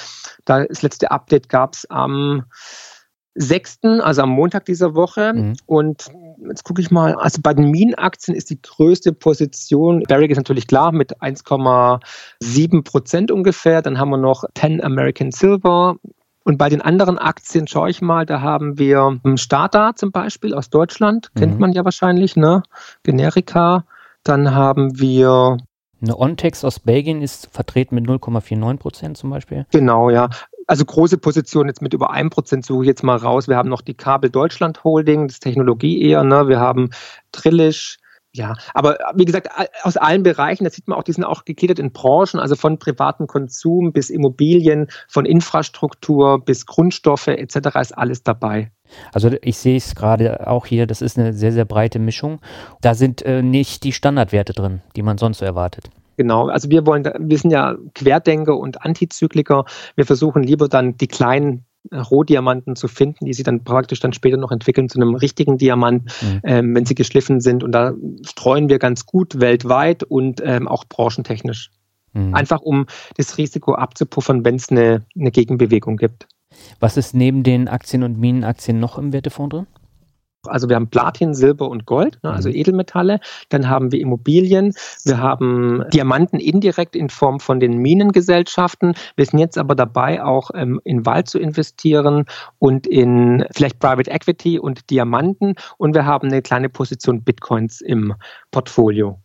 [0.45, 2.45] Da das letzte Update gab es am
[3.35, 5.33] 6., also am Montag dieser Woche.
[5.33, 5.53] Mhm.
[5.65, 6.11] Und
[6.47, 10.67] jetzt gucke ich mal, also bei den Minenaktien ist die größte Position, Barrick ist natürlich
[10.67, 13.81] klar, mit 1,7 Prozent ungefähr.
[13.81, 15.95] Dann haben wir noch Pan American Silver.
[16.45, 20.69] Und bei den anderen Aktien schaue ich mal, da haben wir Stata zum Beispiel aus
[20.69, 21.39] Deutschland, mhm.
[21.39, 22.63] kennt man ja wahrscheinlich, ne?
[23.03, 23.85] Generika.
[24.23, 25.57] Dann haben wir
[26.03, 29.65] eine Ontex aus Belgien ist vertreten mit 0,49 Prozent zum Beispiel.
[29.71, 30.29] Genau, ja
[30.67, 33.47] also große Position jetzt mit über 1% suche ich jetzt mal raus.
[33.47, 36.47] Wir haben noch die Kabel Deutschland Holding, das ist Technologie eher, ne?
[36.47, 36.89] Wir haben
[37.31, 37.97] Trillisch,
[38.35, 39.49] ja, aber wie gesagt,
[39.83, 42.79] aus allen Bereichen, da sieht man auch, die sind auch gegliedert in Branchen, also von
[42.79, 47.55] privatem Konsum bis Immobilien, von Infrastruktur bis Grundstoffe etc.
[47.79, 48.71] ist alles dabei.
[49.13, 52.39] Also ich sehe es gerade auch hier, das ist eine sehr, sehr breite Mischung.
[52.81, 55.89] Da sind äh, nicht die Standardwerte drin, die man sonst so erwartet.
[56.17, 59.65] Genau, also wir wollen, wir sind ja Querdenker und Antizykliker.
[59.95, 64.13] Wir versuchen lieber dann die kleinen äh, Rohdiamanten zu finden, die sie dann praktisch dann
[64.13, 66.41] später noch entwickeln zu einem richtigen Diamant, mhm.
[66.43, 67.63] ähm, wenn sie geschliffen sind.
[67.63, 67.93] Und da
[68.25, 71.71] streuen wir ganz gut weltweit und ähm, auch branchentechnisch.
[72.13, 72.35] Mhm.
[72.35, 72.85] Einfach um
[73.17, 76.27] das Risiko abzupuffern, wenn es eine, eine Gegenbewegung gibt.
[76.79, 79.67] Was ist neben den Aktien und Minenaktien noch im Wertefonds drin?
[80.45, 82.55] Also wir haben Platin, Silber und Gold, ne, also mhm.
[82.55, 83.19] Edelmetalle.
[83.47, 84.73] Dann haben wir Immobilien.
[85.05, 88.93] Wir haben Diamanten indirekt in Form von den Minengesellschaften.
[89.15, 92.25] Wir sind jetzt aber dabei, auch ähm, in Wald zu investieren
[92.59, 95.55] und in vielleicht Private Equity und Diamanten.
[95.77, 98.13] Und wir haben eine kleine Position Bitcoins im
[98.51, 99.19] Portfolio.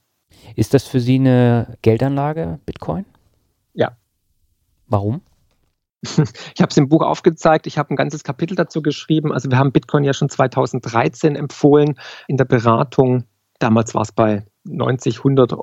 [0.55, 3.05] Ist das für Sie eine Geldanlage, Bitcoin?
[3.75, 3.97] Ja.
[4.87, 5.21] Warum?
[6.55, 9.33] Ich habe es im Buch aufgezeigt, ich habe ein ganzes Kapitel dazu geschrieben.
[9.33, 13.25] Also wir haben Bitcoin ja schon 2013 empfohlen in der Beratung.
[13.59, 15.57] Damals war es bei 90, 100 äh,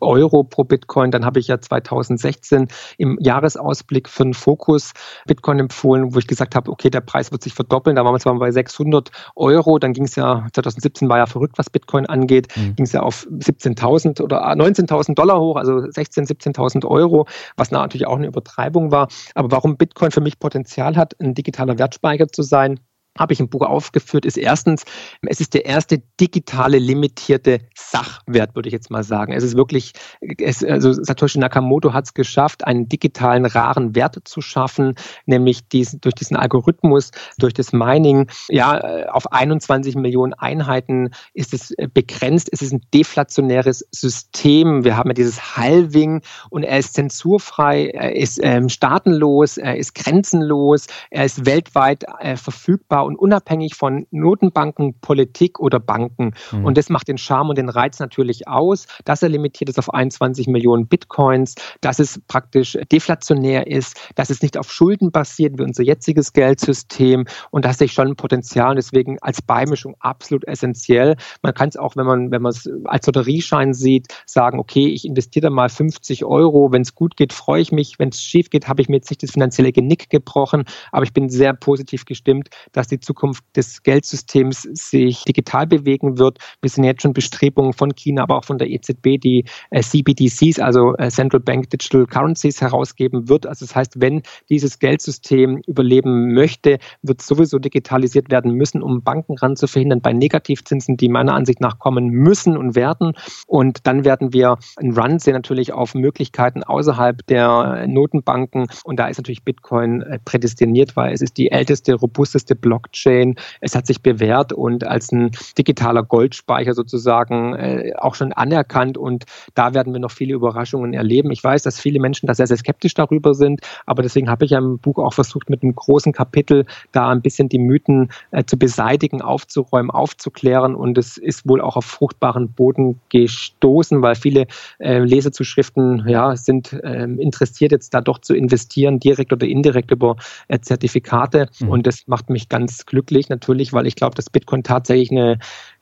[0.00, 1.10] Euro pro Bitcoin.
[1.10, 4.92] Dann habe ich ja 2016 im Jahresausblick für einen Fokus
[5.26, 7.96] Bitcoin empfohlen, wo ich gesagt habe, okay, der Preis wird sich verdoppeln.
[7.96, 9.78] Da waren wir zwar bei 600 Euro.
[9.78, 12.48] Dann ging es ja, 2017 war ja verrückt, was Bitcoin angeht.
[12.56, 12.76] Mhm.
[12.76, 17.26] Ging es ja auf 17.000 oder 19.000 Dollar hoch, also 16, 17.000 Euro,
[17.56, 19.08] was natürlich auch eine Übertreibung war.
[19.34, 22.80] Aber warum Bitcoin für mich Potenzial hat, ein digitaler Wertspeicher zu sein,
[23.20, 24.84] habe ich im Buch aufgeführt, ist erstens,
[25.20, 29.34] es ist der erste digitale limitierte Sachwert, würde ich jetzt mal sagen.
[29.34, 29.92] Es ist wirklich,
[30.38, 34.94] es, also Satoshi Nakamoto hat es geschafft, einen digitalen raren Wert zu schaffen,
[35.26, 41.74] nämlich diesen, durch diesen Algorithmus, durch das Mining, ja, auf 21 Millionen Einheiten ist es
[41.92, 42.48] begrenzt.
[42.50, 44.82] Es ist ein deflationäres System.
[44.84, 49.94] Wir haben ja dieses Halving und er ist zensurfrei, er ist ähm, staatenlos, er ist
[49.94, 56.32] grenzenlos, er ist weltweit äh, verfügbar und unabhängig von Notenbanken, Politik oder Banken.
[56.52, 56.64] Mhm.
[56.64, 59.92] Und das macht den Charme und den Reiz natürlich aus, dass er limitiert ist auf
[59.92, 65.62] 21 Millionen Bitcoins, dass es praktisch deflationär ist, dass es nicht auf Schulden basiert wie
[65.62, 71.16] unser jetziges Geldsystem und dass sich schon ein Potenzial und deswegen als Beimischung absolut essentiell.
[71.42, 75.04] Man kann es auch, wenn man wenn man es als Lotterieschein sieht, sagen, okay, ich
[75.04, 78.50] investiere da mal 50 Euro, wenn es gut geht, freue ich mich, wenn es schief
[78.50, 82.04] geht, habe ich mir jetzt nicht das finanzielle Genick gebrochen, aber ich bin sehr positiv
[82.04, 86.38] gestimmt, dass die Zukunft des Geldsystems sich digital bewegen wird.
[86.60, 90.58] Wir sind jetzt schon Bestrebungen von China, aber auch von der EZB, die äh, CBDCs,
[90.58, 93.46] also äh, Central Bank Digital Currencies, herausgeben wird.
[93.46, 99.02] Also das heißt, wenn dieses Geldsystem überleben möchte, wird es sowieso digitalisiert werden müssen, um
[99.02, 103.12] Banken ran zu verhindern bei Negativzinsen, die meiner Ansicht nach kommen müssen und werden.
[103.46, 108.66] Und dann werden wir einen Run sehen natürlich auf Möglichkeiten außerhalb der Notenbanken.
[108.84, 113.36] Und da ist natürlich Bitcoin äh, prädestiniert, weil es ist die älteste, robusteste Blockchain Blockchain.
[113.60, 119.24] Es hat sich bewährt und als ein digitaler Goldspeicher sozusagen äh, auch schon anerkannt und
[119.54, 121.30] da werden wir noch viele Überraschungen erleben.
[121.30, 124.52] Ich weiß, dass viele Menschen da sehr, sehr skeptisch darüber sind, aber deswegen habe ich
[124.52, 128.44] ja im Buch auch versucht, mit einem großen Kapitel da ein bisschen die Mythen äh,
[128.44, 134.46] zu beseitigen, aufzuräumen, aufzuklären und es ist wohl auch auf fruchtbaren Boden gestoßen, weil viele
[134.78, 140.16] äh, Leserzuschriften ja, sind äh, interessiert, jetzt da doch zu investieren, direkt oder indirekt über
[140.48, 141.68] äh, Zertifikate mhm.
[141.68, 145.38] und das macht mich ganz glücklich natürlich, weil ich glaube, dass Bitcoin tatsächlich eine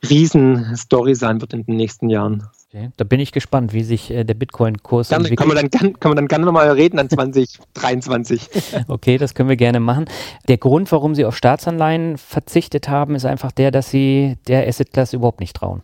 [0.07, 2.47] Riesenstory sein wird in den nächsten Jahren.
[2.71, 2.91] Okay.
[2.97, 5.39] Da bin ich gespannt, wie sich äh, der Bitcoin-Kurs entwickelt.
[5.39, 8.49] Kann man dann, kann, kann man dann gerne nochmal reden dann 2023.
[8.87, 10.05] okay, das können wir gerne machen.
[10.47, 15.13] Der Grund, warum Sie auf Staatsanleihen verzichtet haben, ist einfach der, dass Sie der Asset-Class
[15.13, 15.81] überhaupt nicht trauen.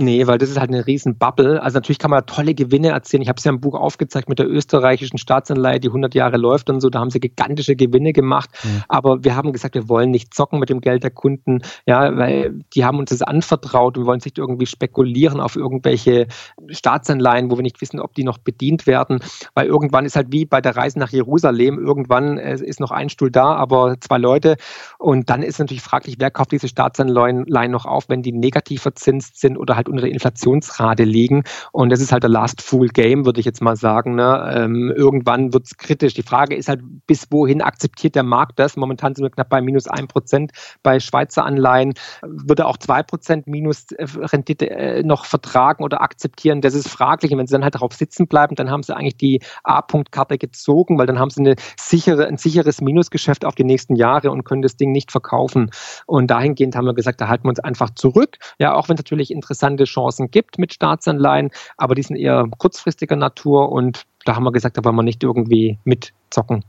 [0.00, 1.62] Nee, weil das ist halt eine riesen Bubble.
[1.62, 3.20] Also natürlich kann man tolle Gewinne erzielen.
[3.20, 6.70] Ich habe es ja im Buch aufgezeigt mit der österreichischen Staatsanleihe, die 100 Jahre läuft
[6.70, 6.88] und so.
[6.88, 8.48] Da haben sie gigantische Gewinne gemacht.
[8.64, 8.82] Mhm.
[8.88, 12.60] Aber wir haben gesagt, wir wollen nicht zocken mit dem Geld der Kunden, ja, weil
[12.74, 16.28] die haben uns das anvertraut und wollen sich irgendwie spekulieren auf irgendwelche
[16.68, 19.20] Staatsanleihen, wo wir nicht wissen, ob die noch bedient werden.
[19.52, 23.10] Weil irgendwann ist halt wie bei der Reise nach Jerusalem, irgendwann äh, ist noch ein
[23.10, 24.56] Stuhl da, aber zwei Leute.
[24.96, 29.38] Und dann ist natürlich fraglich, wer kauft diese Staatsanleihen noch auf, wenn die negativ verzinst
[29.38, 31.44] sind oder halt unter der Inflationsrate liegen.
[31.72, 34.14] Und das ist halt der Last Fool Game, würde ich jetzt mal sagen.
[34.14, 34.52] Ne?
[34.54, 36.14] Ähm, irgendwann wird es kritisch.
[36.14, 38.76] Die Frage ist halt, bis wohin akzeptiert der Markt das?
[38.76, 41.94] Momentan sind wir knapp bei minus 1 Prozent bei Schweizer Anleihen.
[42.22, 46.60] Würde auch 2 Prozent minus äh, Rendite äh, noch vertragen oder akzeptieren?
[46.60, 47.32] Das ist fraglich.
[47.32, 50.98] Und wenn sie dann halt darauf sitzen bleiben, dann haben sie eigentlich die A-Punkt-Karte gezogen,
[50.98, 54.62] weil dann haben sie eine sichere, ein sicheres Minusgeschäft auf die nächsten Jahre und können
[54.62, 55.70] das Ding nicht verkaufen.
[56.06, 58.38] Und dahingehend haben wir gesagt, da halten wir uns einfach zurück.
[58.58, 62.46] Ja, auch wenn es natürlich interessant spannende Chancen gibt mit Staatsanleihen, aber die sind eher
[62.58, 66.64] kurzfristiger Natur und da haben wir gesagt, da wollen wir nicht irgendwie mitzocken.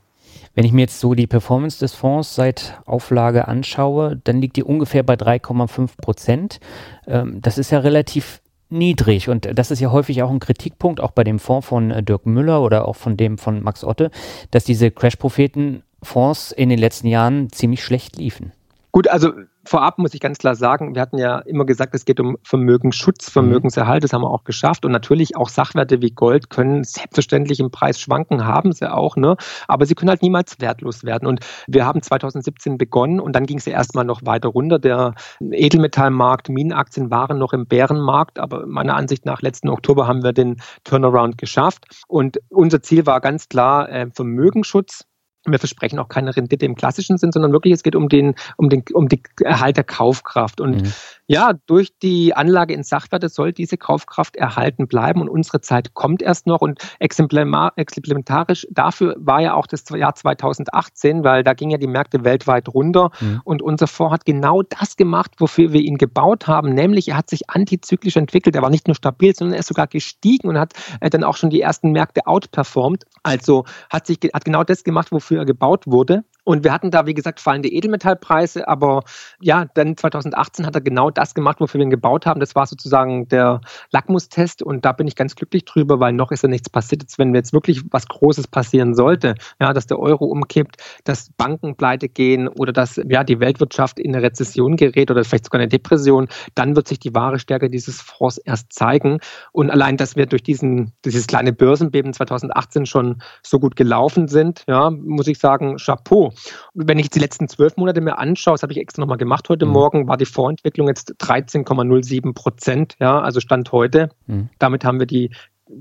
[0.56, 4.64] Wenn ich mir jetzt so die Performance des Fonds seit Auflage anschaue, dann liegt die
[4.64, 6.60] ungefähr bei 3,5 Prozent.
[7.08, 11.12] Ähm, das ist ja relativ niedrig und das ist ja häufig auch ein Kritikpunkt, auch
[11.12, 14.12] bei dem Fonds von äh, Dirk Müller oder auch von dem von Max Otte,
[14.52, 18.54] dass diese Crash-Propheten-Fonds in den letzten Jahren ziemlich schlecht liefen.
[18.92, 19.32] Gut, also
[19.66, 23.28] vorab muss ich ganz klar sagen, wir hatten ja immer gesagt, es geht um Vermögensschutz,
[23.28, 23.32] mhm.
[23.32, 24.86] Vermögenserhalt, das haben wir auch geschafft.
[24.86, 29.36] Und natürlich auch Sachwerte wie Gold können selbstverständlich im Preis schwanken, haben sie auch, ne?
[29.68, 31.28] aber sie können halt niemals wertlos werden.
[31.28, 34.80] Und wir haben 2017 begonnen und dann ging es ja erstmal noch weiter runter.
[34.80, 40.34] Der Edelmetallmarkt, Minenaktien waren noch im Bärenmarkt, aber meiner Ansicht nach letzten Oktober haben wir
[40.34, 41.86] den Turnaround geschafft.
[42.08, 45.06] Und unser Ziel war ganz klar äh, Vermögensschutz
[45.46, 48.70] wir versprechen auch keine Rendite im klassischen Sinn, sondern wirklich es geht um den, um
[48.70, 50.62] den, um die Erhalt der Kaufkraft.
[50.62, 50.94] Und mhm.
[51.28, 56.22] Ja, durch die Anlage in Sachwerte soll diese Kaufkraft erhalten bleiben und unsere Zeit kommt
[56.22, 56.62] erst noch.
[56.62, 62.24] Und exemplarisch dafür war ja auch das Jahr 2018, weil da gingen ja die Märkte
[62.24, 63.12] weltweit runter.
[63.20, 63.42] Mhm.
[63.44, 67.30] Und unser Fonds hat genau das gemacht, wofür wir ihn gebaut haben, nämlich er hat
[67.30, 68.56] sich antizyklisch entwickelt.
[68.56, 71.38] Er war nicht nur stabil, sondern er ist sogar gestiegen und hat äh, dann auch
[71.38, 73.06] schon die ersten Märkte outperformed.
[73.24, 76.24] Also hat sich hat genau das gemacht, wofür er gebaut wurde.
[76.44, 79.04] Und wir hatten da, wie gesagt, fallende Edelmetallpreise, aber
[79.40, 82.40] ja, dann 2018 hat er genau das gemacht, wofür wir ihn gebaut haben.
[82.40, 86.42] Das war sozusagen der Lackmustest und da bin ich ganz glücklich drüber, weil noch ist
[86.42, 87.04] ja nichts passiert.
[87.04, 91.76] Jetzt, wenn jetzt wirklich was Großes passieren sollte, ja, dass der Euro umkippt, dass Banken
[91.76, 95.70] pleite gehen oder dass ja, die Weltwirtschaft in eine Rezession gerät oder vielleicht sogar eine
[95.70, 99.20] Depression, dann wird sich die wahre Stärke dieses Fonds erst zeigen.
[99.52, 104.64] Und allein, dass wir durch diesen, dieses kleine Börsenbeben 2018 schon so gut gelaufen sind,
[104.68, 106.31] ja, muss ich sagen, Chapeau.
[106.74, 109.66] Wenn ich die letzten zwölf Monate mir anschaue, das habe ich extra nochmal gemacht heute
[109.66, 109.72] mhm.
[109.72, 114.10] Morgen, war die Vorentwicklung jetzt 13,07 Prozent, ja, also Stand heute.
[114.28, 114.50] Mhm.
[114.60, 115.32] Damit haben wir die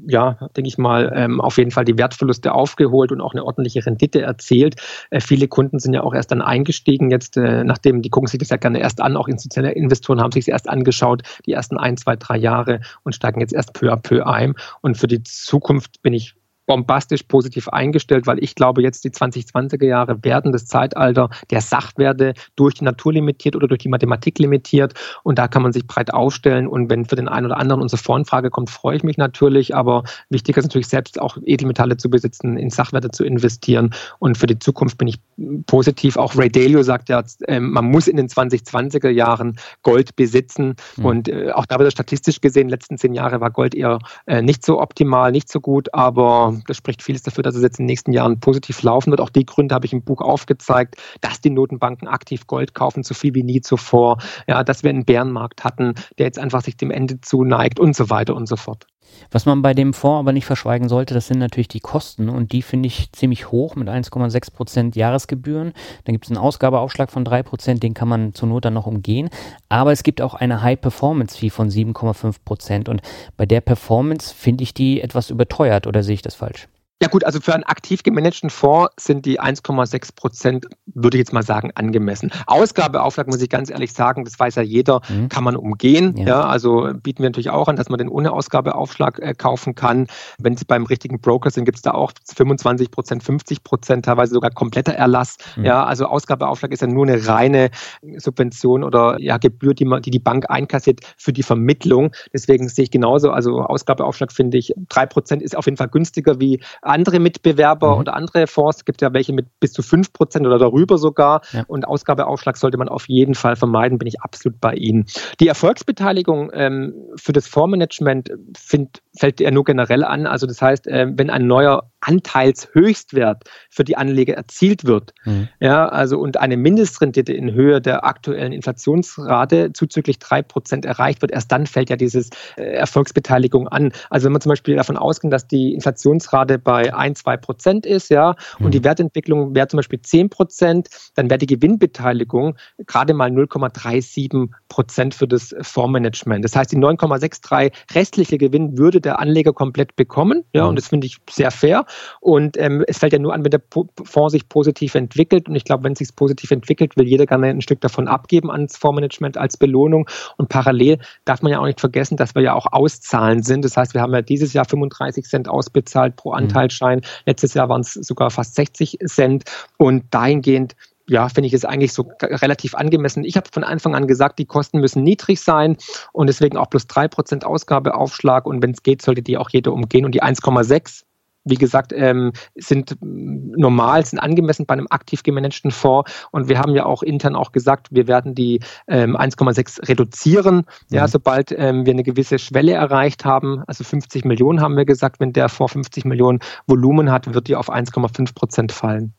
[0.07, 3.85] ja, denke ich mal, ähm, auf jeden Fall die Wertverluste aufgeholt und auch eine ordentliche
[3.85, 4.77] Rendite erzielt.
[5.11, 8.39] Äh, viele Kunden sind ja auch erst dann eingestiegen, jetzt äh, nachdem, die gucken sich
[8.39, 11.97] das ja gerne erst an, auch institutionelle Investoren haben sich erst angeschaut, die ersten ein,
[11.97, 14.55] zwei, drei Jahre und steigen jetzt erst peu à peu ein.
[14.81, 16.35] Und für die Zukunft bin ich
[16.71, 22.33] bombastisch positiv eingestellt, weil ich glaube, jetzt die 2020er Jahre werden das Zeitalter der Sachwerte
[22.55, 24.95] durch die Natur limitiert oder durch die Mathematik limitiert.
[25.25, 26.69] Und da kann man sich breit aufstellen.
[26.69, 29.75] Und wenn für den einen oder anderen unsere Voranfrage kommt, freue ich mich natürlich.
[29.75, 33.91] Aber wichtiger ist natürlich selbst auch Edelmetalle zu besitzen, in Sachwerte zu investieren.
[34.21, 35.19] Und für die Zukunft bin ich
[35.67, 36.17] positiv.
[36.19, 40.77] Auch Ray Dalio sagt ja, ähm, man muss in den 2020er Jahren Gold besitzen.
[40.97, 41.05] Mhm.
[41.05, 44.65] Und äh, auch da wird statistisch gesehen, letzten zehn Jahre war Gold eher äh, nicht
[44.65, 45.93] so optimal, nicht so gut.
[45.93, 49.21] Aber das spricht vieles dafür, dass es jetzt in den nächsten Jahren positiv laufen wird.
[49.21, 53.15] Auch die Gründe habe ich im Buch aufgezeigt, dass die Notenbanken aktiv Gold kaufen, so
[53.15, 54.19] viel wie nie zuvor.
[54.47, 58.11] Ja, dass wir einen Bärenmarkt hatten, der jetzt einfach sich dem Ende zuneigt und so
[58.11, 58.87] weiter und so fort.
[59.31, 62.53] Was man bei dem Fonds aber nicht verschweigen sollte, das sind natürlich die Kosten und
[62.53, 65.73] die finde ich ziemlich hoch mit 1,6 Prozent Jahresgebühren.
[66.05, 68.87] Dann gibt es einen Ausgabeaufschlag von 3 Prozent, den kann man zur Not dann noch
[68.87, 69.31] umgehen.
[69.69, 73.03] Aber es gibt auch eine High-Performance-Fee von 7,5 Prozent und
[73.37, 76.69] bei der Performance finde ich die etwas überteuert oder sehe ich das falsch?
[77.03, 81.33] Ja gut, also für einen aktiv gemanagten Fonds sind die 1,6 Prozent, würde ich jetzt
[81.33, 82.31] mal sagen, angemessen.
[82.47, 85.31] Ausgabeaufschlag, muss ich ganz ehrlich sagen, das weiß ja jeder, mhm.
[85.31, 86.15] kann man umgehen.
[86.19, 86.27] Ja.
[86.27, 86.41] ja.
[86.43, 90.09] also bieten wir natürlich auch an, dass man den ohne Ausgabeaufschlag äh, kaufen kann.
[90.39, 94.35] Wenn Sie beim richtigen Broker sind, gibt es da auch 25 Prozent, 50 Prozent, teilweise
[94.35, 95.39] sogar kompletter Erlass.
[95.57, 95.65] Mhm.
[95.65, 97.71] Ja, also Ausgabeaufschlag ist ja nur eine reine
[98.19, 102.13] Subvention oder ja, Gebühr, die, man, die die Bank einkassiert für die Vermittlung.
[102.35, 106.39] Deswegen sehe ich genauso, also Ausgabeaufschlag finde ich, drei Prozent ist auf jeden Fall günstiger
[106.41, 108.01] wie andere Mitbewerber mhm.
[108.01, 108.79] oder andere Fonds.
[108.79, 111.43] Es gibt ja welche mit bis zu 5 Prozent oder darüber sogar.
[111.53, 111.65] Ja.
[111.67, 115.07] Und Ausgabeaufschlag sollte man auf jeden Fall vermeiden, bin ich absolut bei Ihnen.
[115.41, 120.27] Die Erfolgsbeteiligung ähm, für das Fondsmanagement find, fällt ja nur generell an.
[120.27, 125.49] Also das heißt, äh, wenn ein neuer Anteilshöchstwert für die Anleger erzielt wird, mhm.
[125.61, 131.53] ja, also und eine Mindestrendite in Höhe der aktuellen Inflationsrate zuzüglich 3% erreicht wird, erst
[131.53, 133.93] dann fällt ja dieses äh, Erfolgsbeteiligung an.
[134.09, 138.35] Also wenn man zum Beispiel davon ausgeht, dass die Inflationsrate bei 1, 2% ist, ja,
[138.59, 138.67] mhm.
[138.67, 145.29] und die Wertentwicklung wäre zum Beispiel 10%, dann wäre die Gewinnbeteiligung gerade mal 0,37% für
[145.29, 146.45] das Fondsmanagement.
[146.45, 150.71] Das heißt, die 9,63 restliche Gewinn würde der Anleger komplett bekommen, ja, mhm.
[150.71, 151.85] und das finde ich sehr fair.
[152.21, 153.63] Und ähm, es fällt ja nur an, wenn der
[154.05, 155.49] Fonds sich positiv entwickelt.
[155.49, 158.51] Und ich glaube, wenn es sich positiv entwickelt, will jeder gerne ein Stück davon abgeben
[158.51, 160.09] ans Fondsmanagement als Belohnung.
[160.37, 163.65] Und parallel darf man ja auch nicht vergessen, dass wir ja auch auszahlen sind.
[163.65, 166.37] Das heißt, wir haben ja dieses Jahr 35 Cent ausbezahlt pro mhm.
[166.71, 167.03] Anteilsschein.
[167.27, 169.45] Letztes Jahr waren es sogar fast 60 Cent.
[169.77, 173.25] Und dahingehend ja, finde ich es eigentlich so relativ angemessen.
[173.25, 175.77] Ich habe von Anfang an gesagt, die Kosten müssen niedrig sein
[176.13, 180.05] und deswegen auch plus 3% Ausgabeaufschlag und wenn es geht, sollte die auch jeder umgehen
[180.05, 181.03] und die 1,6
[181.45, 186.11] wie gesagt, ähm, sind normal, sind angemessen bei einem aktiv gemanagten Fonds.
[186.31, 190.97] Und wir haben ja auch intern auch gesagt, wir werden die ähm, 1,6 reduzieren, mhm.
[190.97, 193.63] ja, sobald ähm, wir eine gewisse Schwelle erreicht haben.
[193.67, 197.57] Also 50 Millionen haben wir gesagt, wenn der Fonds 50 Millionen Volumen hat, wird die
[197.57, 199.15] auf 1,5 Prozent fallen.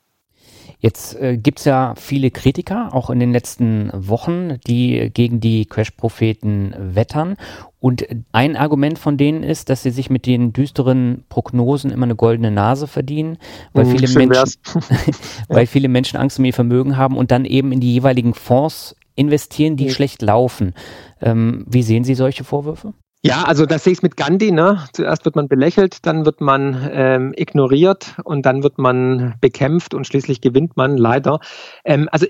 [0.81, 5.65] Jetzt äh, gibt es ja viele Kritiker, auch in den letzten Wochen, die gegen die
[5.67, 7.37] Crash-Propheten wettern.
[7.79, 12.15] Und ein Argument von denen ist, dass sie sich mit den düsteren Prognosen immer eine
[12.15, 13.37] goldene Nase verdienen,
[13.73, 14.61] weil, mm, viele, Menschen,
[15.49, 18.95] weil viele Menschen Angst um ihr Vermögen haben und dann eben in die jeweiligen Fonds
[19.15, 19.91] investieren, die mhm.
[19.91, 20.73] schlecht laufen.
[21.21, 22.93] Ähm, wie sehen Sie solche Vorwürfe?
[23.23, 24.51] Ja, also das sehe ich mit Gandhi.
[24.51, 24.79] Ne?
[24.93, 30.07] Zuerst wird man belächelt, dann wird man ähm, ignoriert und dann wird man bekämpft und
[30.07, 31.39] schließlich gewinnt man leider.
[31.85, 32.25] Ähm, also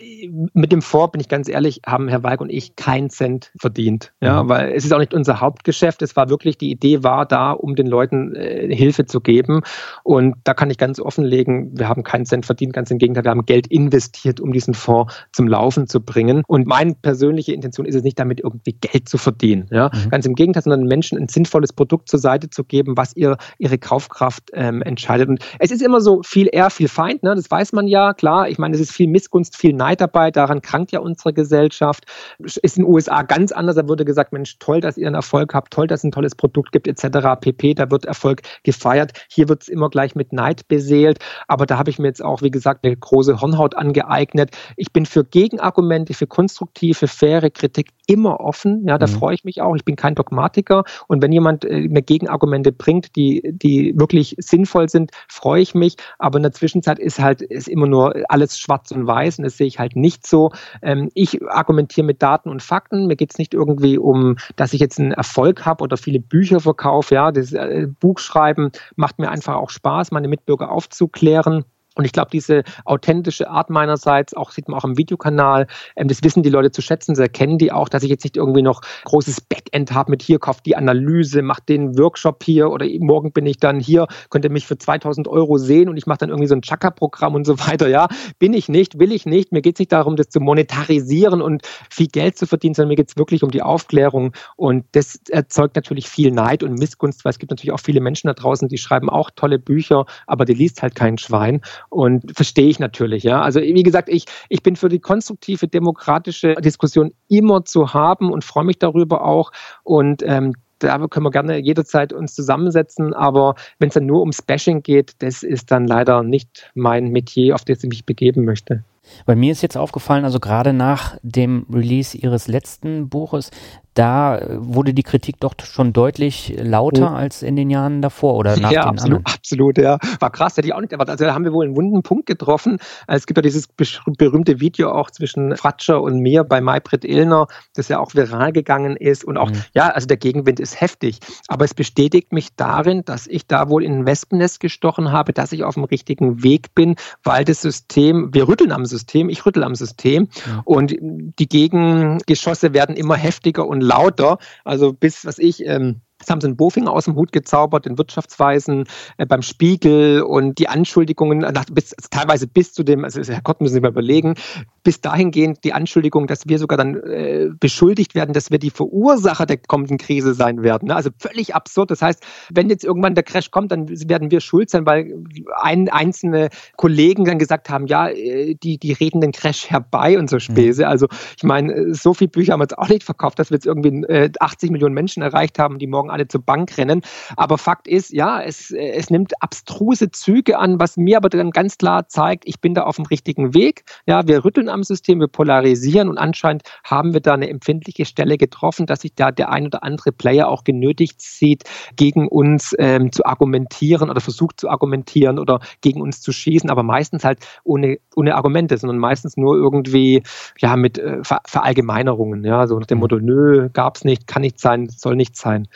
[0.54, 4.12] mit dem Fonds, bin ich ganz ehrlich, haben Herr Walk und ich keinen Cent verdient.
[4.20, 4.50] Ja, mhm.
[4.50, 6.02] weil es ist auch nicht unser Hauptgeschäft.
[6.02, 9.62] Es war wirklich, die Idee war da, um den Leuten äh, Hilfe zu geben.
[10.04, 12.74] Und da kann ich ganz offenlegen, wir haben keinen Cent verdient.
[12.74, 16.44] Ganz im Gegenteil, wir haben Geld investiert, um diesen Fonds zum Laufen zu bringen.
[16.48, 19.68] Und meine persönliche Intention ist es nicht, damit irgendwie Geld zu verdienen.
[19.72, 20.10] Ja, mhm.
[20.10, 23.38] ganz im Gegenteil, sondern anderen Menschen ein sinnvolles Produkt zur Seite zu geben, was ihr
[23.57, 25.29] ihre Kaufkraft ähm, entscheidet.
[25.29, 27.36] Und es ist immer so viel eher, viel Feind, ne?
[27.36, 28.49] das weiß man ja, klar.
[28.49, 32.05] Ich meine, es ist viel Missgunst, viel Neid dabei, daran krankt ja unsere Gesellschaft.
[32.39, 35.53] Ist in den USA ganz anders, da wurde gesagt, Mensch, toll, dass ihr einen Erfolg
[35.53, 37.39] habt, toll, dass es ein tolles Produkt gibt, etc.
[37.39, 39.11] pp, da wird Erfolg gefeiert.
[39.29, 42.41] Hier wird es immer gleich mit Neid beseelt, aber da habe ich mir jetzt auch,
[42.41, 44.51] wie gesagt, eine große Hornhaut angeeignet.
[44.77, 48.86] Ich bin für Gegenargumente, für konstruktive, faire Kritik immer offen.
[48.88, 49.11] Ja, da mhm.
[49.11, 49.75] freue ich mich auch.
[49.75, 50.70] Ich bin kein Dogmatiker.
[51.07, 55.97] Und wenn jemand äh, mir Gegenargumente bringt, die, die wirklich sinnvoll sind, freue ich mich.
[56.19, 59.57] Aber in der Zwischenzeit ist halt ist immer nur alles schwarz und weiß und das
[59.57, 60.51] sehe ich halt nicht so.
[60.82, 63.07] Ähm, ich argumentiere mit Daten und Fakten.
[63.07, 66.59] Mir geht es nicht irgendwie um, dass ich jetzt einen Erfolg habe oder viele Bücher
[66.59, 67.15] verkaufe.
[67.15, 71.65] Ja, das äh, Buchschreiben macht mir einfach auch Spaß, meine Mitbürger aufzuklären.
[71.96, 75.68] Und ich glaube, diese authentische Art meinerseits, auch sieht man auch im Videokanal,
[75.98, 78.38] ähm, das wissen die Leute zu schätzen, sie erkennen die auch, dass ich jetzt nicht
[78.38, 82.86] irgendwie noch großes Backend habe mit hier, kauft die Analyse, macht den Workshop hier oder
[83.00, 86.20] morgen bin ich dann hier, könnt ihr mich für 2000 Euro sehen und ich mache
[86.20, 87.89] dann irgendwie so ein Chaka-Programm und so weiter.
[87.89, 88.08] Ja,
[88.39, 89.52] bin ich nicht, will ich nicht.
[89.52, 92.96] Mir geht es nicht darum, das zu monetarisieren und viel Geld zu verdienen, sondern mir
[92.96, 97.32] geht es wirklich um die Aufklärung und das erzeugt natürlich viel Neid und Missgunst, weil
[97.32, 100.54] es gibt natürlich auch viele Menschen da draußen, die schreiben auch tolle Bücher, aber die
[100.54, 101.62] liest halt kein Schwein.
[101.92, 103.42] Und verstehe ich natürlich, ja.
[103.42, 108.46] Also wie gesagt, ich, ich bin für die konstruktive demokratische Diskussion immer zu haben und
[108.46, 109.52] freue mich darüber auch.
[109.84, 114.42] Und ähm, da können wir gerne jederzeit uns zusammensetzen, aber wenn es dann nur ums
[114.42, 118.86] Bashing geht, das ist dann leider nicht mein Metier, auf das ich mich begeben möchte.
[119.26, 123.52] Bei mir ist jetzt aufgefallen, also gerade nach dem Release Ihres letzten Buches,
[123.93, 127.16] da wurde die Kritik doch schon deutlich lauter oh.
[127.16, 129.36] als in den Jahren davor oder nach ja, den absolut, anderen.
[129.36, 129.97] absolut, ja.
[130.20, 131.12] War krass, hätte ich auch nicht erwartet.
[131.12, 132.78] Also da haben wir wohl einen wunden Punkt getroffen.
[133.08, 137.89] Es gibt ja dieses berühmte Video auch zwischen Fratscher und mir bei Maybrit Illner, das
[137.89, 139.62] ja auch viral gegangen ist und auch, mhm.
[139.74, 141.20] ja, also der Gegenwind ist heftig.
[141.49, 145.52] Aber es bestätigt mich darin, dass ich da wohl in ein Wespennest gestochen habe, dass
[145.52, 149.64] ich auf dem richtigen Weg bin, weil das System, wir rütteln am System, ich rüttel
[149.64, 150.62] am System mhm.
[150.66, 154.38] und die Gegengeschosse werden immer heftiger und lauter.
[154.64, 157.97] Also bis, was ich, ähm, das haben sie in Bofinger aus dem Hut gezaubert, in
[157.97, 158.86] Wirtschaftsweisen,
[159.17, 163.41] äh, beim Spiegel und die Anschuldigungen, nach, bis, also teilweise bis zu dem, also Herr
[163.41, 164.36] Gott müssen Sie mal überlegen,
[164.84, 169.45] bis dahingehend die Anschuldigung, dass wir sogar dann äh, beschuldigt werden, dass wir die Verursacher
[169.45, 170.88] der kommenden Krise sein werden.
[170.88, 170.95] Ne?
[170.95, 171.91] Also völlig absurd.
[171.91, 175.13] Das heißt, wenn jetzt irgendwann der Crash kommt, dann werden wir schuld sein, weil
[175.61, 180.30] ein, einzelne Kollegen dann gesagt haben, ja, äh, die, die reden den Crash herbei und
[180.30, 180.41] so mhm.
[180.41, 180.88] Späße.
[180.88, 181.07] Also
[181.38, 184.03] ich meine, so viele Bücher haben wir jetzt auch nicht verkauft, dass wir jetzt irgendwie
[184.11, 187.01] äh, 80 Millionen Menschen erreicht haben, die morgen alle zur Bank rennen.
[187.38, 191.78] Aber Fakt ist, ja, es, es nimmt abstruse Züge an, was mir aber dann ganz
[191.78, 193.84] klar zeigt, ich bin da auf dem richtigen Weg.
[194.05, 198.38] Ja, wir rütteln am System, wir polarisieren und anscheinend haben wir da eine empfindliche Stelle
[198.38, 201.64] getroffen, dass sich da der ein oder andere Player auch genötigt sieht,
[201.95, 206.84] gegen uns ähm, zu argumentieren oder versucht zu argumentieren oder gegen uns zu schießen, aber
[206.84, 210.24] meistens halt ohne, ohne Argumente, sondern meistens nur irgendwie
[210.59, 213.01] ja mit äh, Ver Verallgemeinerungen, ja, so nach dem mhm.
[213.01, 215.68] Motto, nö, gab's nicht, kann nicht sein, soll nicht sein.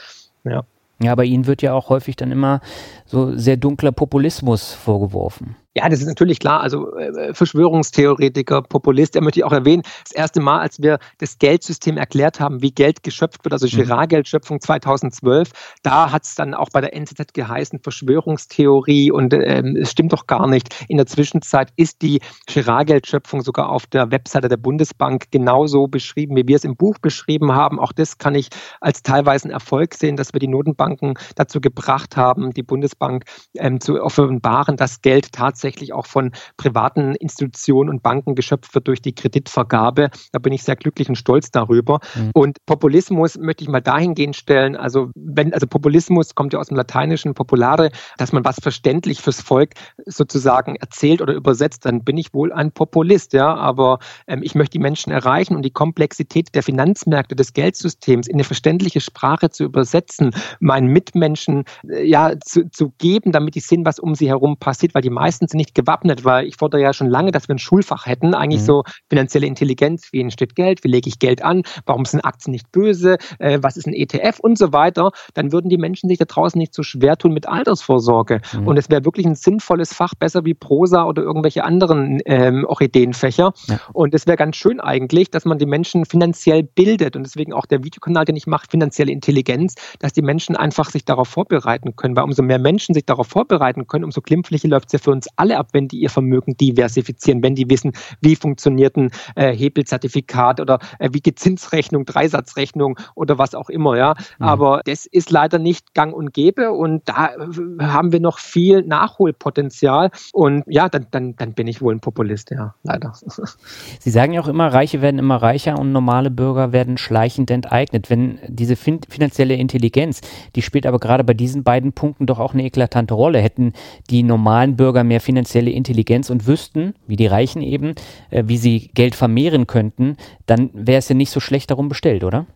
[0.46, 0.64] Ja.
[1.02, 2.62] Ja, bei Ihnen wird ja auch häufig dann immer
[3.06, 5.58] so sehr dunkler Populismus vorgeworfen.
[5.78, 6.62] Ja, das ist natürlich klar.
[6.62, 11.38] Also äh, Verschwörungstheoretiker, Populist, er möchte ich auch erwähnen, das erste Mal, als wir das
[11.38, 13.82] Geldsystem erklärt haben, wie Geld geschöpft wird, also mhm.
[13.82, 15.52] Girard-Geldschöpfung 2012,
[15.84, 20.28] da hat es dann auch bei der NZZ geheißen, Verschwörungstheorie und ähm, es stimmt doch
[20.28, 20.86] gar nicht.
[20.88, 26.48] In der Zwischenzeit ist die Girard-Geldschöpfung sogar auf der Webseite der Bundesbank genauso beschrieben, wie
[26.48, 27.82] wir es im Buch beschrieben haben.
[27.82, 28.48] Auch das kann ich
[28.80, 33.82] als teilweise einen Erfolg sehen, dass wir die Notenbanken dazu gebracht haben, die Bundesbank ähm,
[33.82, 39.02] zu offenbaren, dass Geld tatsächlich hauptsächlich auch von privaten Institutionen und Banken geschöpft wird durch
[39.02, 40.10] die Kreditvergabe.
[40.32, 42.00] Da bin ich sehr glücklich und stolz darüber.
[42.16, 42.32] Mhm.
[42.34, 46.78] Und Populismus möchte ich mal dahingehend stellen, also wenn, also Populismus kommt ja aus dem
[46.78, 49.72] Lateinischen Populare, dass man was verständlich fürs Volk
[50.06, 53.56] sozusagen erzählt oder übersetzt, dann bin ich wohl ein Populist, ja.
[53.56, 58.36] Aber ähm, ich möchte die Menschen erreichen und die Komplexität der Finanzmärkte, des Geldsystems in
[58.36, 63.86] eine verständliche Sprache zu übersetzen, meinen Mitmenschen äh, ja zu, zu geben, damit die sehen,
[63.86, 66.94] was um sie herum passiert, weil die meisten sind nicht gewappnet, weil ich fordere ja
[66.94, 68.66] schon lange, dass wir ein Schulfach hätten, eigentlich mhm.
[68.66, 72.72] so finanzielle Intelligenz, wie entsteht Geld, wie lege ich Geld an, warum sind Aktien nicht
[72.72, 76.26] böse, äh, was ist ein ETF und so weiter, dann würden die Menschen sich da
[76.26, 78.42] draußen nicht so schwer tun mit Altersvorsorge.
[78.54, 78.68] Mhm.
[78.68, 83.54] Und es wäre wirklich ein sinnvolles Fach, besser wie Prosa oder irgendwelche anderen ähm, Orchideenfächer.
[83.68, 83.80] Ja.
[83.94, 87.66] Und es wäre ganz schön eigentlich, dass man die Menschen finanziell bildet und deswegen auch
[87.66, 92.16] der Videokanal, den ich mache, finanzielle Intelligenz, dass die Menschen einfach sich darauf vorbereiten können,
[92.16, 95.28] weil umso mehr Menschen sich darauf vorbereiten können, umso glimpflicher läuft es ja für uns
[95.36, 100.60] alle ab, wenn die ihr Vermögen diversifizieren, wenn die wissen, wie funktioniert ein äh, Hebelzertifikat
[100.60, 104.16] oder äh, wie geht Zinsrechnung, Dreisatzrechnung oder was auch immer, ja.
[104.40, 104.46] Mhm.
[104.46, 108.84] Aber das ist leider nicht gang und gäbe und da äh, haben wir noch viel
[108.84, 113.14] Nachholpotenzial und ja, dann, dann, dann bin ich wohl ein Populist, ja, leider.
[114.00, 118.10] Sie sagen ja auch immer, Reiche werden immer reicher und normale Bürger werden schleichend enteignet.
[118.10, 120.22] Wenn diese fin finanzielle Intelligenz,
[120.56, 123.40] die spielt aber gerade bei diesen beiden Punkten doch auch eine eklatante Rolle.
[123.40, 123.74] Hätten
[124.10, 127.96] die normalen Bürger mehr finanzielle Intelligenz und wüssten, wie die Reichen eben,
[128.30, 130.16] äh, wie sie Geld vermehren könnten,
[130.46, 132.48] dann wäre es ja nicht so schlecht darum bestellt, oder?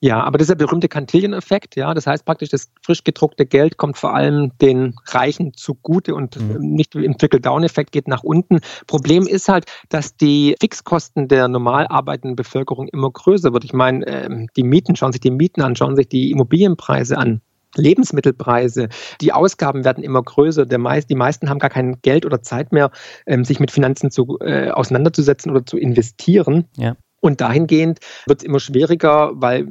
[0.00, 1.74] Ja, aber das ist der berühmte Cantillon-Effekt.
[1.74, 6.40] Ja, das heißt praktisch, das frisch gedruckte Geld kommt vor allem den Reichen zugute und
[6.40, 6.58] mhm.
[6.60, 8.60] nicht im Trickle-Down-Effekt geht nach unten.
[8.86, 13.64] Problem ist halt, dass die Fixkosten der normal arbeitenden Bevölkerung immer größer wird.
[13.64, 17.40] Ich meine, ähm, die Mieten, schauen sich die Mieten an, schauen sich die Immobilienpreise an.
[17.76, 18.88] Lebensmittelpreise,
[19.20, 20.66] die Ausgaben werden immer größer.
[20.78, 22.90] Meist, die meisten haben gar kein Geld oder Zeit mehr,
[23.26, 26.66] ähm, sich mit Finanzen zu, äh, auseinanderzusetzen oder zu investieren.
[26.76, 26.96] Ja.
[27.20, 29.66] Und dahingehend wird es immer schwieriger, weil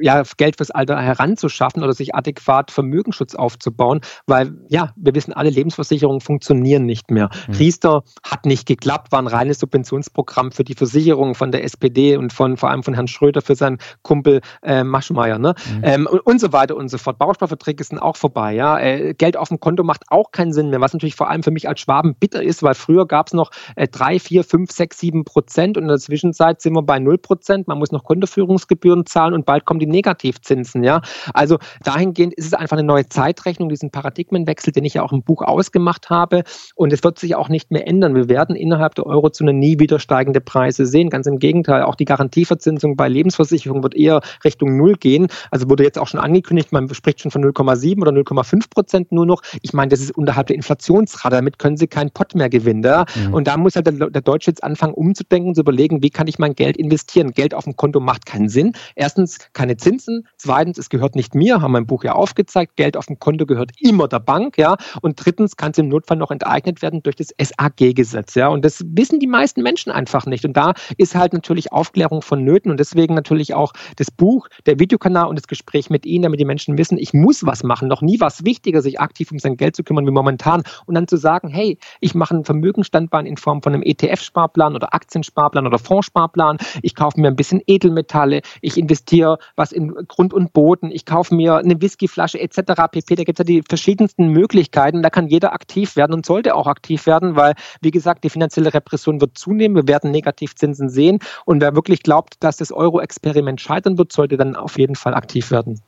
[0.00, 5.50] ja Geld fürs Alter heranzuschaffen oder sich adäquat Vermögensschutz aufzubauen, weil ja, wir wissen alle,
[5.50, 7.30] Lebensversicherungen funktionieren nicht mehr.
[7.48, 7.54] Mhm.
[7.54, 12.32] Riester hat nicht geklappt, war ein reines Subventionsprogramm für die Versicherung von der SPD und
[12.32, 15.54] von vor allem von Herrn Schröder für seinen Kumpel äh, Maschmeyer, ne?
[15.72, 15.80] Mhm.
[15.82, 17.18] Ähm, und, und, so weiter und so fort.
[17.18, 18.78] Bausparverträge sind auch vorbei, ja.
[18.78, 21.50] Äh, Geld auf dem Konto macht auch keinen Sinn mehr, was natürlich vor allem für
[21.50, 24.98] mich als Schwaben bitter ist, weil früher gab es noch äh, drei, vier, fünf, sechs,
[24.98, 27.68] sieben Prozent und in der Zwischenzeit sind wir bei 0 Prozent.
[27.68, 30.82] Man muss noch Kontoführungsgebühren zahlen und bald kommen die Negativzinsen.
[30.82, 31.02] Ja?
[31.34, 35.22] Also dahingehend ist es einfach eine neue Zeitrechnung, diesen Paradigmenwechsel, den ich ja auch im
[35.22, 36.42] Buch ausgemacht habe.
[36.74, 38.14] Und es wird sich auch nicht mehr ändern.
[38.14, 41.10] Wir werden innerhalb der Eurozone nie wieder steigende Preise sehen.
[41.10, 45.28] Ganz im Gegenteil, auch die Garantieverzinsung bei Lebensversicherungen wird eher Richtung Null gehen.
[45.50, 49.26] Also wurde jetzt auch schon angekündigt, man spricht schon von 0,7 oder 0,5 Prozent nur
[49.26, 49.42] noch.
[49.62, 51.36] Ich meine, das ist unterhalb der Inflationsrate.
[51.36, 52.82] Damit können Sie keinen Pott mehr gewinnen.
[52.82, 53.04] Ja?
[53.14, 53.34] Mhm.
[53.34, 56.38] Und da muss halt der, der Deutsche jetzt anfangen, umzudenken, zu überlegen, wie kann ich
[56.38, 57.32] mein Geld investieren?
[57.32, 58.72] Geld auf dem Konto macht keinen Sinn.
[58.94, 60.26] Erstens keine Zinsen.
[60.36, 62.76] Zweitens, es gehört nicht mir, haben im Buch ja aufgezeigt.
[62.76, 64.76] Geld auf dem Konto gehört immer der Bank, ja.
[65.02, 68.48] Und drittens kann es im Notfall noch enteignet werden durch das SAG-Gesetz, ja.
[68.48, 70.44] Und das wissen die meisten Menschen einfach nicht.
[70.44, 75.26] Und da ist halt natürlich Aufklärung vonnöten und deswegen natürlich auch das Buch, der Videokanal
[75.26, 77.88] und das Gespräch mit Ihnen, damit die Menschen wissen, ich muss was machen.
[77.88, 80.62] Noch nie was wichtiger, sich aktiv um sein Geld zu kümmern wie momentan.
[80.86, 84.94] Und dann zu sagen, hey, ich mache einen Vermögensstandbein in Form von einem ETF-Sparplan oder
[84.94, 86.58] Aktiensparplan oder Fondssparplan.
[86.82, 88.42] Ich kaufe mir ein bisschen Edelmetalle.
[88.60, 92.60] Ich investiere was in Grund und Boden, ich kaufe mir eine Whiskyflasche etc.
[92.90, 93.14] pp.
[93.14, 95.02] Da gibt es ja die verschiedensten Möglichkeiten.
[95.02, 98.72] Da kann jeder aktiv werden und sollte auch aktiv werden, weil, wie gesagt, die finanzielle
[98.74, 99.76] Repression wird zunehmen.
[99.76, 101.18] Wir werden Negativzinsen sehen.
[101.44, 105.50] Und wer wirklich glaubt, dass das Euro-Experiment scheitern wird, sollte dann auf jeden Fall aktiv
[105.50, 105.80] werden.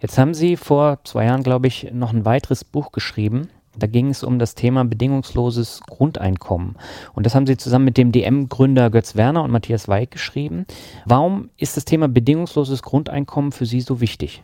[0.00, 3.48] Jetzt haben Sie vor zwei Jahren, glaube ich, noch ein weiteres Buch geschrieben.
[3.78, 6.76] Da ging es um das Thema bedingungsloses Grundeinkommen.
[7.14, 10.66] Und das haben Sie zusammen mit dem DM-Gründer Götz Werner und Matthias Weig geschrieben.
[11.06, 14.42] Warum ist das Thema bedingungsloses Grundeinkommen für Sie so wichtig?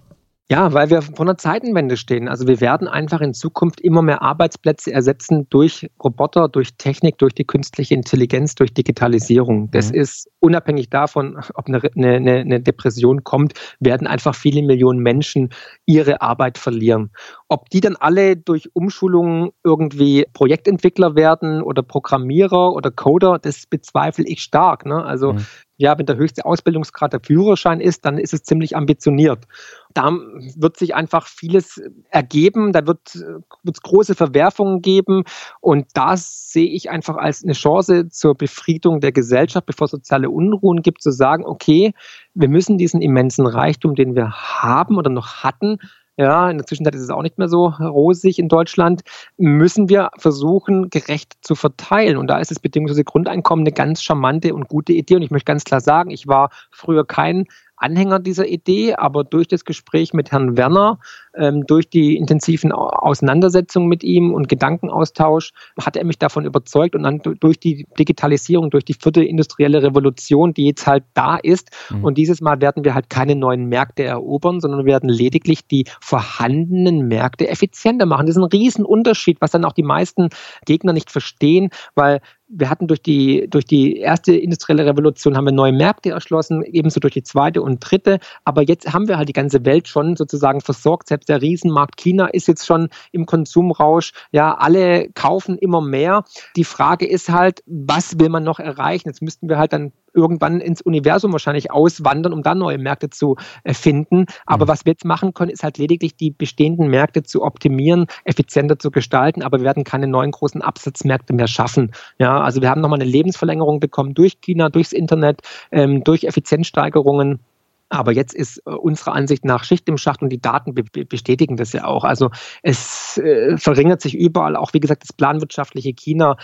[0.49, 2.29] Ja, weil wir vor einer Zeitenwende stehen.
[2.29, 7.35] Also wir werden einfach in Zukunft immer mehr Arbeitsplätze ersetzen durch Roboter, durch Technik, durch
[7.35, 9.73] die künstliche Intelligenz, durch Digitalisierung.
[9.73, 10.01] Das mhm.
[10.03, 15.51] ist unabhängig davon, ob eine, eine, eine, Depression kommt, werden einfach viele Millionen Menschen
[15.85, 17.11] ihre Arbeit verlieren.
[17.49, 24.25] Ob die dann alle durch Umschulungen irgendwie Projektentwickler werden oder Programmierer oder Coder, das bezweifle
[24.29, 24.87] ich stark.
[24.87, 25.05] Ne?
[25.05, 25.47] Also mhm
[25.79, 29.45] ja, wenn der höchste Ausbildungsgrad der Führerschein ist, dann ist es ziemlich ambitioniert.
[29.93, 30.11] Da
[30.57, 35.25] wird sich einfach vieles ergeben, da wird es große Verwerfungen geben
[35.61, 40.31] und das sehe ich einfach als eine Chance zur Befriedung der Gesellschaft, bevor es soziale
[40.31, 41.93] Unruhen gibt, zu sagen, okay,
[42.35, 45.79] wir müssen diesen immensen Reichtum, den wir haben oder noch hatten,
[46.17, 49.03] ja, in der Zwischenzeit ist es auch nicht mehr so rosig in Deutschland,
[49.37, 52.17] müssen wir versuchen, gerecht zu verteilen.
[52.17, 55.17] Und da ist das bedingungslose Grundeinkommen eine ganz charmante und gute Idee.
[55.17, 57.47] Und ich möchte ganz klar sagen, ich war früher kein
[57.77, 60.99] Anhänger dieser Idee, aber durch das Gespräch mit Herrn Werner,
[61.35, 67.03] ähm, durch die intensiven Auseinandersetzungen mit ihm und Gedankenaustausch hat er mich davon überzeugt und
[67.03, 71.71] dann durch die Digitalisierung, durch die vierte industrielle Revolution, die jetzt halt da ist.
[71.91, 72.05] Mhm.
[72.05, 75.85] Und dieses Mal werden wir halt keine neuen Märkte erobern, sondern wir werden lediglich die
[76.01, 78.27] vorhandenen Märkte effizienter machen.
[78.27, 80.29] Das ist ein Riesenunterschied, was dann auch die meisten
[80.65, 85.53] Gegner nicht verstehen, weil wir hatten durch die, durch die erste industrielle Revolution haben wir
[85.53, 88.19] neue Märkte erschlossen, ebenso durch die zweite und dritte.
[88.45, 91.09] Aber jetzt haben wir halt die ganze Welt schon sozusagen versorgt.
[91.09, 94.13] Selbst der Riesenmarkt China ist jetzt schon im Konsumrausch.
[94.33, 96.25] Ja, alle kaufen immer mehr.
[96.57, 99.09] Die Frage ist halt, was will man noch erreichen?
[99.09, 103.37] Jetzt müssten wir halt dann irgendwann ins Universum wahrscheinlich auswandern, um dann neue Märkte zu
[103.65, 104.27] äh, finden.
[104.47, 104.69] Aber mhm.
[104.69, 108.91] was wir jetzt machen können, ist halt lediglich die bestehenden Märkte zu optimieren, effizienter zu
[108.91, 111.93] gestalten, aber wir werden keine neuen großen Absatzmärkte mehr schaffen.
[112.19, 117.41] Ja, also wir haben nochmal eine Lebensverlängerung bekommen durch China, durchs Internet, ähm, durch Effizienzsteigerungen.
[117.89, 121.57] Aber jetzt ist äh, unserer Ansicht nach Schicht im Schacht und die Daten be bestätigen
[121.57, 122.05] das ja auch.
[122.05, 122.31] Also
[122.63, 126.37] es äh, verringert sich überall, auch wie gesagt, das planwirtschaftliche China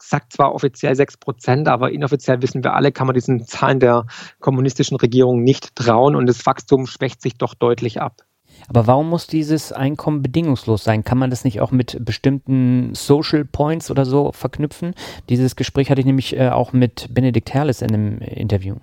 [0.00, 4.06] sagt zwar offiziell 6 Prozent, aber inoffiziell wissen wir alle, kann man diesen Zahlen der
[4.40, 8.22] kommunistischen Regierung nicht trauen und das Wachstum schwächt sich doch deutlich ab.
[8.68, 11.04] Aber warum muss dieses Einkommen bedingungslos sein?
[11.04, 14.94] Kann man das nicht auch mit bestimmten Social Points oder so verknüpfen?
[15.28, 18.76] Dieses Gespräch hatte ich nämlich äh, auch mit Benedikt Herles in einem Interview.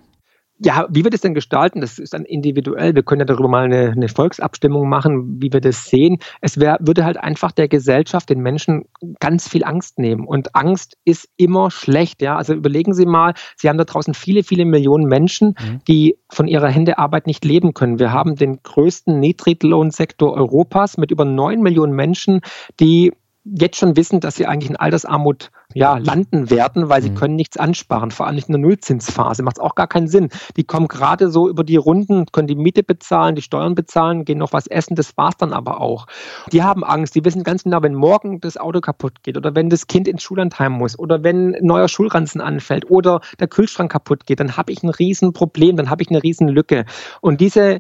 [0.64, 2.94] Ja, wie wir das denn gestalten, das ist dann individuell.
[2.94, 6.20] Wir können ja darüber mal eine, eine Volksabstimmung machen, wie wir das sehen.
[6.40, 8.86] Es wär, würde halt einfach der Gesellschaft, den Menschen
[9.20, 10.28] ganz viel Angst nehmen.
[10.28, 12.22] Und Angst ist immer schlecht.
[12.22, 15.82] Ja, also überlegen Sie mal, Sie haben da draußen viele, viele Millionen Menschen, mhm.
[15.88, 17.98] die von ihrer Händearbeit nicht leben können.
[17.98, 22.42] Wir haben den größten Niedriglohnsektor Europas mit über neun Millionen Menschen,
[22.80, 27.16] die jetzt schon wissen, dass sie eigentlich in Altersarmut ja, landen werden, weil sie mhm.
[27.16, 29.44] können nichts ansparen, vor allem nicht in der Nullzinsphase.
[29.44, 30.30] Macht es auch gar keinen Sinn.
[30.58, 34.38] Die kommen gerade so über die Runden, können die Miete bezahlen, die Steuern bezahlen, gehen
[34.38, 36.08] noch was essen, das war's dann aber auch.
[36.52, 39.70] Die haben Angst, die wissen ganz genau, wenn morgen das Auto kaputt geht oder wenn
[39.70, 44.26] das Kind ins Schullandheim muss oder wenn ein neuer Schulranzen anfällt oder der Kühlschrank kaputt
[44.26, 46.86] geht, dann habe ich ein Riesenproblem, dann habe ich eine Riesenlücke.
[47.22, 47.80] Und diese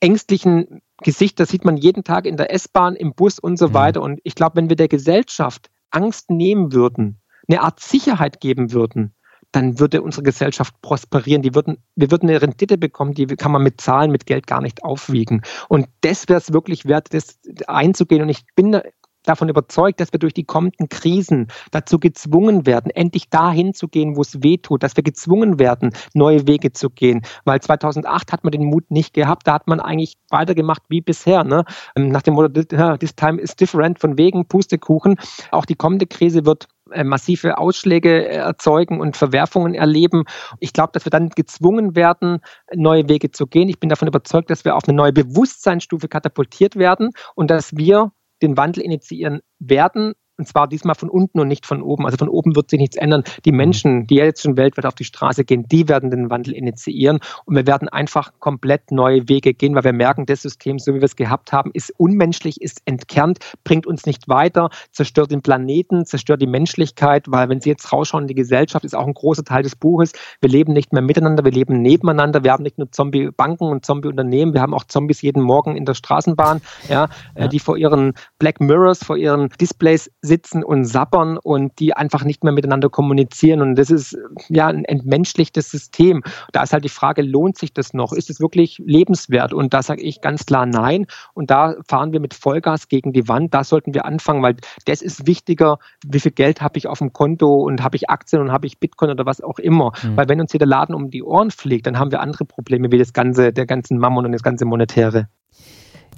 [0.00, 3.74] ängstlichen Gesichter sieht man jeden Tag in der S-Bahn, im Bus und so mhm.
[3.74, 4.02] weiter.
[4.02, 7.19] Und ich glaube, wenn wir der Gesellschaft Angst nehmen würden,
[7.50, 9.14] eine Art Sicherheit geben würden,
[9.52, 11.42] dann würde unsere Gesellschaft prosperieren.
[11.42, 14.60] Die würden, wir würden eine Rendite bekommen, die kann man mit Zahlen, mit Geld gar
[14.60, 15.42] nicht aufwiegen.
[15.68, 18.22] Und das wäre es wirklich wert, das einzugehen.
[18.22, 18.80] Und ich bin
[19.24, 24.16] davon überzeugt, dass wir durch die kommenden Krisen dazu gezwungen werden, endlich dahin zu gehen,
[24.16, 27.22] wo es weh tut, dass wir gezwungen werden, neue Wege zu gehen.
[27.44, 31.44] Weil 2008 hat man den Mut nicht gehabt, da hat man eigentlich weitergemacht wie bisher.
[31.44, 31.64] Ne?
[31.96, 35.16] Ähm, nach dem Motto, this time is different, von wegen Pustekuchen.
[35.50, 36.68] Auch die kommende Krise wird
[37.04, 40.24] massive Ausschläge erzeugen und Verwerfungen erleben.
[40.58, 42.38] Ich glaube, dass wir dann gezwungen werden,
[42.74, 43.68] neue Wege zu gehen.
[43.68, 48.12] Ich bin davon überzeugt, dass wir auf eine neue Bewusstseinsstufe katapultiert werden und dass wir
[48.42, 52.06] den Wandel initiieren werden, und zwar diesmal von unten und nicht von oben.
[52.06, 53.24] Also von oben wird sich nichts ändern.
[53.44, 53.58] Die mhm.
[53.58, 57.20] Menschen, die jetzt schon weltweit auf die Straße gehen, die werden den Wandel initiieren.
[57.44, 61.00] Und wir werden einfach komplett neue Wege gehen, weil wir merken, das System, so wie
[61.00, 66.06] wir es gehabt haben, ist unmenschlich, ist entkernt, bringt uns nicht weiter, zerstört den Planeten,
[66.06, 69.62] zerstört die Menschlichkeit, weil wenn Sie jetzt rausschauen, die Gesellschaft ist auch ein großer Teil
[69.62, 70.12] des Buches.
[70.40, 72.44] Wir leben nicht mehr miteinander, wir leben nebeneinander.
[72.44, 75.94] Wir haben nicht nur Zombie-Banken und Zombie-Unternehmen, wir haben auch Zombies jeden Morgen in der
[75.94, 77.48] Straßenbahn, ja, äh, ja.
[77.48, 82.44] die vor ihren Black Mirrors, vor ihren Displays sitzen und sappern und die einfach nicht
[82.44, 83.62] mehr miteinander kommunizieren.
[83.62, 84.16] Und das ist
[84.48, 86.22] ja ein entmenschlichtes System.
[86.52, 88.12] Da ist halt die Frage, lohnt sich das noch?
[88.12, 89.52] Ist es wirklich lebenswert?
[89.52, 91.06] Und da sage ich ganz klar nein.
[91.34, 93.52] Und da fahren wir mit Vollgas gegen die Wand.
[93.52, 94.54] Da sollten wir anfangen, weil
[94.84, 98.40] das ist wichtiger, wie viel Geld habe ich auf dem Konto und habe ich Aktien
[98.40, 99.90] und habe ich Bitcoin oder was auch immer.
[100.04, 100.16] Mhm.
[100.16, 102.92] Weil wenn uns hier der Laden um die Ohren fliegt, dann haben wir andere Probleme
[102.92, 105.28] wie das ganze, der ganzen Mammon und das ganze Monetäre.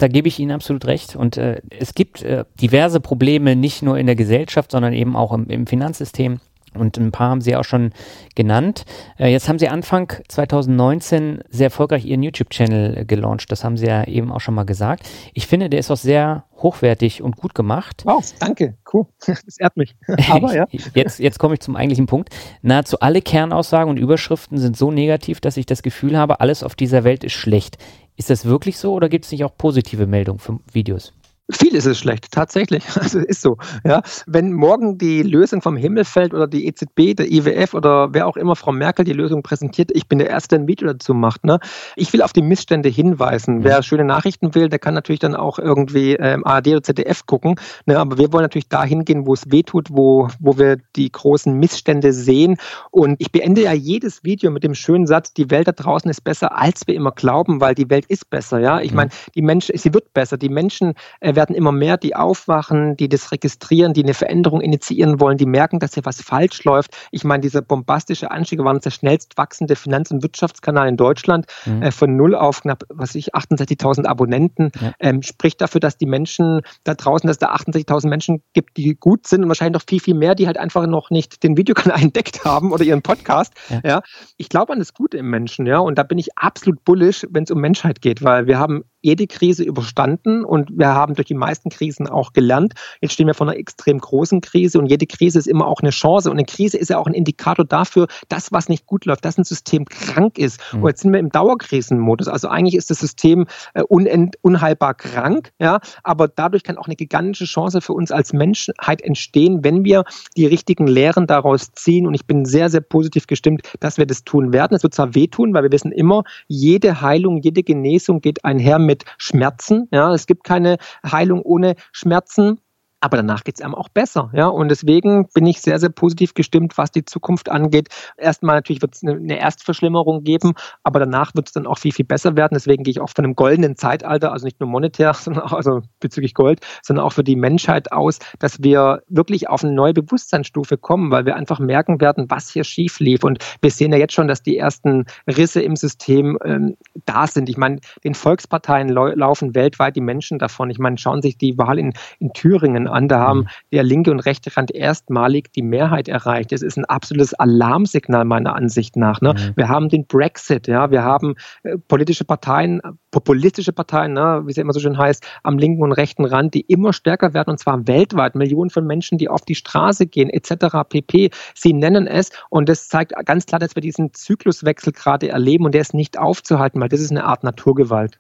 [0.03, 1.15] Da gebe ich Ihnen absolut recht.
[1.15, 5.33] Und äh, es gibt äh, diverse Probleme, nicht nur in der Gesellschaft, sondern eben auch
[5.33, 6.41] im, im Finanzsystem.
[6.75, 7.93] Und ein paar haben Sie auch schon
[8.35, 8.85] genannt.
[9.19, 13.51] Äh, jetzt haben Sie Anfang 2019 sehr erfolgreich Ihren YouTube-Channel äh, gelauncht.
[13.53, 15.09] Das haben Sie ja eben auch schon mal gesagt.
[15.35, 18.03] Ich finde, der ist auch sehr hochwertig und gut gemacht.
[18.05, 18.77] Wow, danke.
[18.93, 19.07] Cool.
[19.45, 19.97] Das ehrt mich.
[20.31, 20.67] Aber ja.
[20.95, 22.31] jetzt, jetzt komme ich zum eigentlichen Punkt.
[22.63, 26.75] Nahezu alle Kernaussagen und Überschriften sind so negativ, dass ich das Gefühl habe, alles auf
[26.75, 27.79] dieser Welt ist schlecht.
[28.17, 31.13] Ist das wirklich so oder gibt es nicht auch positive Meldungen für Videos?
[31.51, 32.85] Viel ist es schlecht, tatsächlich.
[33.03, 33.57] Also ist so.
[33.85, 38.29] Ja, wenn morgen die Lösung vom Himmel fällt oder die EZB, der IWF oder wer
[38.29, 41.15] auch immer Frau Merkel die Lösung präsentiert, ich bin der Erste, der ein Video dazu
[41.15, 41.45] macht.
[41.45, 41.59] Ne?
[41.97, 43.57] Ich will auf die Missstände hinweisen.
[43.59, 43.65] Mhm.
[43.65, 47.57] Wer schöne Nachrichten will, der kann natürlich dann auch irgendwie ähm, ARD oder ZDF gucken.
[47.87, 47.99] Ne?
[47.99, 51.53] Aber wir wollen natürlich dahin gehen, wo es weh tut, wo, wo wir die großen
[51.53, 52.57] Missstände sehen.
[52.93, 56.23] Und ich beende ja jedes Video mit dem schönen Satz, die Welt da draußen ist
[56.23, 58.61] besser, als wir immer glauben, weil die Welt ist besser.
[58.61, 58.97] Ja, Ich mhm.
[58.97, 60.37] meine, die Menschen, sie wird besser.
[60.37, 65.21] Die Menschen äh, werden immer mehr, die aufwachen, die das registrieren, die eine Veränderung initiieren
[65.21, 66.97] wollen, die merken, dass hier was falsch läuft.
[67.11, 71.83] Ich meine, dieser bombastische Anstieg war der schnellst wachsende Finanz- und Wirtschaftskanal in Deutschland mhm.
[71.83, 74.93] äh, von null auf knapp, was ich, 68.000 Abonnenten, ja.
[74.99, 78.95] ähm, spricht dafür, dass die Menschen da draußen, dass es da 68.000 Menschen gibt, die
[78.95, 82.01] gut sind und wahrscheinlich noch viel, viel mehr, die halt einfach noch nicht den Videokanal
[82.03, 83.55] entdeckt haben oder ihren Podcast.
[83.69, 83.81] Ja.
[83.85, 84.03] ja.
[84.37, 87.45] Ich glaube an das Gute im Menschen, ja, und da bin ich absolut bullish, wenn
[87.45, 91.35] es um Menschheit geht, weil wir haben jede Krise überstanden und wir haben durch die
[91.35, 92.75] meisten Krisen auch gelernt.
[93.01, 95.91] Jetzt stehen wir vor einer extrem großen Krise und jede Krise ist immer auch eine
[95.91, 99.25] Chance und eine Krise ist ja auch ein Indikator dafür, dass was nicht gut läuft,
[99.25, 100.61] dass ein System krank ist.
[100.73, 100.83] Mhm.
[100.83, 102.29] Und jetzt sind wir im Dauerkrisenmodus.
[102.29, 107.45] Also eigentlich ist das System äh, unheilbar krank, ja, aber dadurch kann auch eine gigantische
[107.45, 110.05] Chance für uns als Menschheit entstehen, wenn wir
[110.37, 112.07] die richtigen Lehren daraus ziehen.
[112.07, 114.77] Und ich bin sehr, sehr positiv gestimmt, dass wir das tun werden.
[114.77, 118.92] Es wird zwar wehtun, weil wir wissen immer, jede Heilung, jede Genesung geht einher mit
[118.93, 119.89] mit Schmerzen.
[119.91, 122.61] Ja, es gibt keine Heilung ohne Schmerzen
[123.03, 124.31] aber danach geht es einem auch besser.
[124.33, 124.47] Ja?
[124.47, 127.89] Und deswegen bin ich sehr, sehr positiv gestimmt, was die Zukunft angeht.
[128.17, 130.53] Erstmal natürlich wird es eine Erstverschlimmerung geben,
[130.85, 132.55] aber danach wird es dann auch viel, viel besser werden.
[132.55, 135.81] Deswegen gehe ich auch von einem goldenen Zeitalter, also nicht nur monetär, sondern auch also
[135.99, 140.79] bezüglich Gold, sondern auch für die Menschheit aus, dass wir wirklich auf eine neue Bewusstseinsstufe
[140.79, 143.25] kommen, weil wir einfach merken werden, was hier schief lief.
[143.25, 147.49] Und wir sehen ja jetzt schon, dass die ersten Risse im System ähm, da sind.
[147.49, 150.71] Ich meine, den Volksparteien laufen weltweit die Menschen davon.
[150.71, 153.09] Ich meine, schauen sich die Wahl in, in Thüringen an.
[153.09, 153.49] Da haben mhm.
[153.73, 156.53] der linke und rechte Rand erstmalig die Mehrheit erreicht.
[156.53, 159.21] Das ist ein absolutes Alarmsignal meiner Ansicht nach.
[159.21, 159.35] Ne?
[159.35, 159.53] Mhm.
[159.57, 162.81] Wir haben den Brexit, ja, wir haben äh, politische Parteien,
[163.11, 166.55] populistische Parteien, ne, wie es ja immer so schön heißt, am linken und rechten Rand,
[166.55, 168.35] die immer stärker werden und zwar weltweit.
[168.35, 170.89] Millionen von Menschen, die auf die Straße gehen, etc.
[170.89, 171.31] pp.
[171.55, 175.75] Sie nennen es und das zeigt ganz klar, dass wir diesen Zykluswechsel gerade erleben und
[175.75, 178.19] der ist nicht aufzuhalten, weil das ist eine Art Naturgewalt.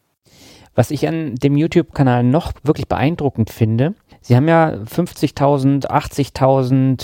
[0.75, 7.03] Was ich an dem YouTube-Kanal noch wirklich beeindruckend finde, Sie haben ja 50.000, 80.000,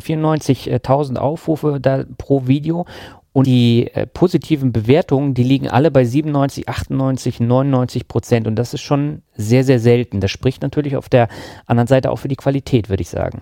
[0.00, 2.86] 94.000 Aufrufe da pro Video
[3.32, 8.46] und die äh, positiven Bewertungen, die liegen alle bei 97, 98, 99 Prozent.
[8.46, 10.20] Und das ist schon sehr, sehr selten.
[10.20, 11.28] Das spricht natürlich auf der
[11.66, 13.40] anderen Seite auch für die Qualität, würde ich sagen.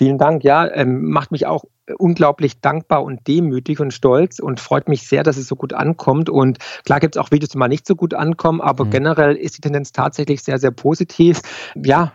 [0.00, 0.44] Vielen Dank.
[0.44, 1.64] Ja, ähm, macht mich auch
[1.98, 6.30] unglaublich dankbar und demütig und stolz und freut mich sehr, dass es so gut ankommt.
[6.30, 8.90] Und klar gibt es auch Videos, die mal nicht so gut ankommen, aber mhm.
[8.90, 11.42] generell ist die Tendenz tatsächlich sehr, sehr positiv.
[11.74, 12.12] Ja,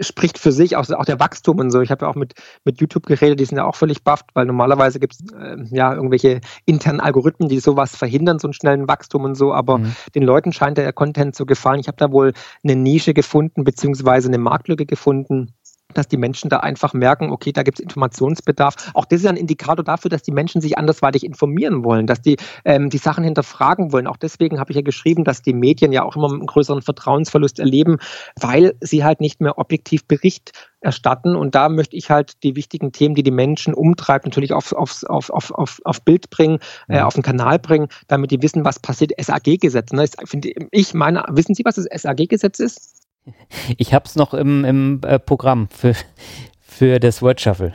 [0.00, 1.80] spricht für sich, auch, auch der Wachstum und so.
[1.80, 2.34] Ich habe ja auch mit,
[2.64, 5.94] mit YouTube geredet, die sind ja auch völlig bufft, weil normalerweise gibt es äh, ja
[5.94, 9.54] irgendwelche internen Algorithmen, die sowas verhindern, so einen schnellen Wachstum und so.
[9.54, 9.94] Aber mhm.
[10.14, 11.80] den Leuten scheint der Content zu gefallen.
[11.80, 15.54] Ich habe da wohl eine Nische gefunden, beziehungsweise eine Marktlücke gefunden
[15.98, 18.92] dass die Menschen da einfach merken, okay, da gibt es Informationsbedarf.
[18.94, 22.36] Auch das ist ein Indikator dafür, dass die Menschen sich andersweitig informieren wollen, dass die
[22.64, 24.06] ähm, die Sachen hinterfragen wollen.
[24.06, 27.58] Auch deswegen habe ich ja geschrieben, dass die Medien ja auch immer einen größeren Vertrauensverlust
[27.58, 27.98] erleben,
[28.40, 31.34] weil sie halt nicht mehr objektiv Bericht erstatten.
[31.34, 35.02] Und da möchte ich halt die wichtigen Themen, die die Menschen umtreibt, natürlich auf, auf,
[35.04, 37.06] auf, auf, auf, auf Bild bringen, äh, mhm.
[37.06, 39.12] auf den Kanal bringen, damit die wissen, was passiert.
[39.20, 39.92] SAG-Gesetz.
[39.92, 40.08] Ne?
[40.70, 42.97] Ich meine, wissen Sie, was das SAG-Gesetz ist?
[43.76, 45.94] Ich habe es noch im, im äh, Programm für,
[46.60, 47.72] für das Word Shuffle.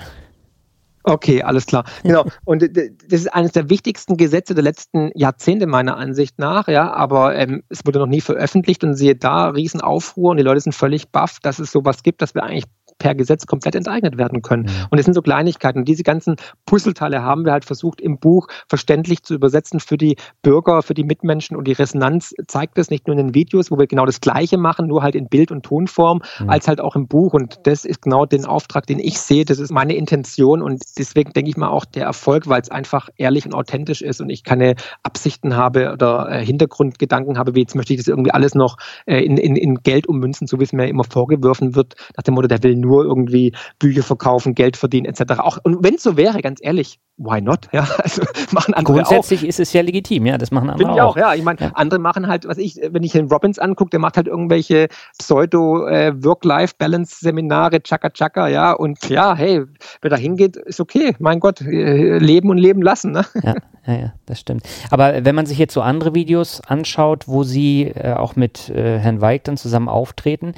[1.04, 1.84] Okay, alles klar.
[2.04, 2.26] Genau.
[2.46, 7.36] Und das ist eines der wichtigsten Gesetze der letzten Jahrzehnte meiner Ansicht nach, ja, aber
[7.36, 11.10] ähm, es wurde noch nie veröffentlicht und siehe da, Riesenaufruhr und die Leute sind völlig
[11.10, 12.66] baff, dass es sowas gibt, dass wir eigentlich
[13.04, 14.70] per Gesetz komplett enteignet werden können.
[14.90, 15.80] Und es sind so Kleinigkeiten.
[15.80, 20.16] Und diese ganzen Puzzleteile haben wir halt versucht im Buch verständlich zu übersetzen für die
[20.42, 21.58] Bürger, für die Mitmenschen.
[21.58, 24.58] Und die Resonanz zeigt es nicht nur in den Videos, wo wir genau das Gleiche
[24.58, 26.50] machen, nur halt in Bild- und Tonform, mhm.
[26.50, 27.34] als halt auch im Buch.
[27.34, 29.44] Und das ist genau den Auftrag, den ich sehe.
[29.44, 30.62] Das ist meine Intention.
[30.62, 34.22] Und deswegen denke ich mal auch der Erfolg, weil es einfach ehrlich und authentisch ist
[34.22, 38.32] und ich keine Absichten habe oder äh, Hintergrundgedanken habe, wie jetzt möchte ich das irgendwie
[38.32, 38.78] alles noch
[39.08, 42.36] äh, in, in, in Geld ummünzen, so wie es mir immer vorgeworfen wird, nach dem
[42.36, 45.40] Motto, der will nur irgendwie Bücher verkaufen, Geld verdienen etc.
[45.40, 47.68] Auch, und wenn es so wäre, ganz ehrlich, why not?
[47.72, 49.48] Ja, also machen andere Grundsätzlich auch.
[49.48, 51.12] ist es ja legitim, ja, das machen andere Finde ich auch.
[51.12, 51.34] auch, ja.
[51.34, 51.72] Ich meine, ja.
[51.74, 54.88] andere machen halt, was ich, wenn ich den Robbins angucke, der macht halt irgendwelche
[55.20, 58.72] Pseudo-Work-Life-Balance-Seminare, Chaka-Chaka, ja.
[58.74, 59.64] Und ja, hey,
[60.02, 61.16] wer da hingeht, ist okay.
[61.20, 63.24] Mein Gott, äh, leben und leben lassen, ne?
[63.42, 63.56] Ja,
[63.86, 64.64] ja, ja, das stimmt.
[64.90, 69.00] Aber wenn man sich jetzt so andere Videos anschaut, wo Sie äh, auch mit äh,
[69.00, 70.54] Herrn Weig dann zusammen auftreten,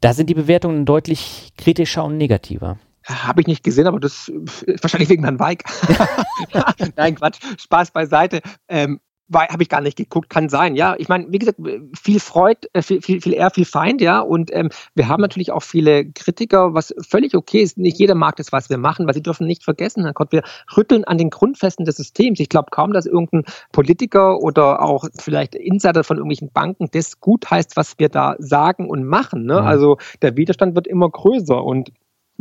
[0.00, 2.78] da sind die Bewertungen deutlich kritischer und negativer.
[3.04, 5.64] Habe ich nicht gesehen, aber das ist wahrscheinlich wegen Herrn Weig.
[6.96, 8.40] Nein, Quatsch, Spaß beiseite.
[8.68, 9.00] Ähm,
[9.32, 10.96] habe ich gar nicht geguckt, kann sein, ja.
[10.98, 11.58] Ich meine, wie gesagt,
[11.96, 14.20] viel Freud, äh, viel, viel, viel eher, viel Feind, ja.
[14.20, 17.78] Und ähm, wir haben natürlich auch viele Kritiker, was völlig okay ist.
[17.78, 20.42] Nicht jeder mag das, was wir machen, weil sie dürfen nicht vergessen, Herr Gott, wir
[20.76, 22.40] rütteln an den Grundfesten des Systems.
[22.40, 27.50] Ich glaube kaum, dass irgendein Politiker oder auch vielleicht Insider von irgendwelchen Banken das gut
[27.50, 29.44] heißt, was wir da sagen und machen.
[29.44, 29.60] Ne?
[29.60, 29.66] Mhm.
[29.66, 31.92] Also der Widerstand wird immer größer und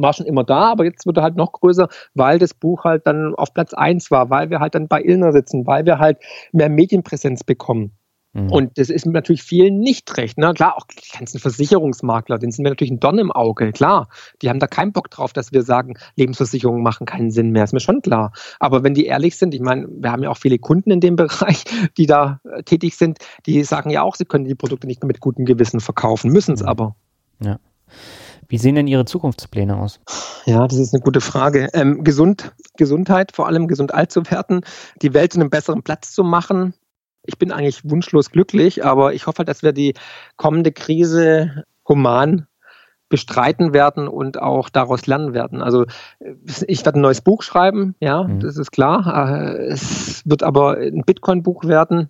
[0.02, 3.06] war schon immer da, aber jetzt wird er halt noch größer, weil das Buch halt
[3.06, 6.18] dann auf Platz 1 war, weil wir halt dann bei Illner sitzen, weil wir halt
[6.52, 7.94] mehr Medienpräsenz bekommen.
[8.34, 8.52] Mhm.
[8.52, 10.38] Und das ist natürlich vielen nicht recht.
[10.38, 10.54] Ne?
[10.54, 14.08] Klar, auch die ganzen Versicherungsmakler, denen sind wir natürlich ein Dorn im Auge, klar.
[14.42, 17.74] Die haben da keinen Bock drauf, dass wir sagen, Lebensversicherungen machen keinen Sinn mehr, ist
[17.74, 18.32] mir schon klar.
[18.60, 21.16] Aber wenn die ehrlich sind, ich meine, wir haben ja auch viele Kunden in dem
[21.16, 21.64] Bereich,
[21.98, 25.08] die da äh, tätig sind, die sagen ja auch, sie können die Produkte nicht mehr
[25.08, 26.68] mit gutem Gewissen verkaufen, müssen es mhm.
[26.68, 26.96] aber.
[27.42, 27.60] Ja.
[28.50, 30.00] Wie sehen denn Ihre Zukunftspläne aus?
[30.46, 31.70] Ja, das ist eine gute Frage.
[31.74, 34.62] Ähm, gesund, Gesundheit, vor allem gesund alt zu werden,
[35.04, 36.74] die Welt zu einem besseren Platz zu machen.
[37.24, 39.94] Ich bin eigentlich wunschlos glücklich, aber ich hoffe, dass wir die
[40.36, 42.48] kommende Krise human
[43.08, 45.62] bestreiten werden und auch daraus lernen werden.
[45.62, 45.86] Also
[46.68, 48.40] ich werde ein neues Buch schreiben, ja, mhm.
[48.40, 49.32] das ist klar.
[49.32, 52.10] Äh, es wird aber ein Bitcoin-Buch werden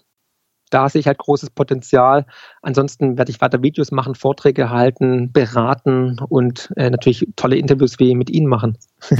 [0.69, 2.25] da sehe ich halt großes Potenzial.
[2.61, 8.15] Ansonsten werde ich weiter Videos machen, Vorträge halten, beraten und äh, natürlich tolle Interviews wie
[8.15, 8.77] mit Ihnen machen.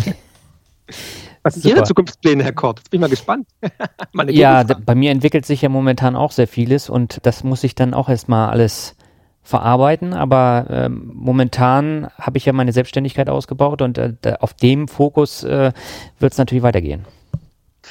[1.44, 2.80] Was sind Ihre Zukunftspläne, Herr Kort?
[2.80, 3.48] Jetzt bin ich mal gespannt.
[4.28, 7.94] ja, bei mir entwickelt sich ja momentan auch sehr vieles und das muss ich dann
[7.94, 8.96] auch erstmal alles
[9.42, 10.14] verarbeiten.
[10.14, 15.72] Aber ähm, momentan habe ich ja meine Selbstständigkeit ausgebaut und äh, auf dem Fokus äh,
[16.20, 17.06] wird es natürlich weitergehen.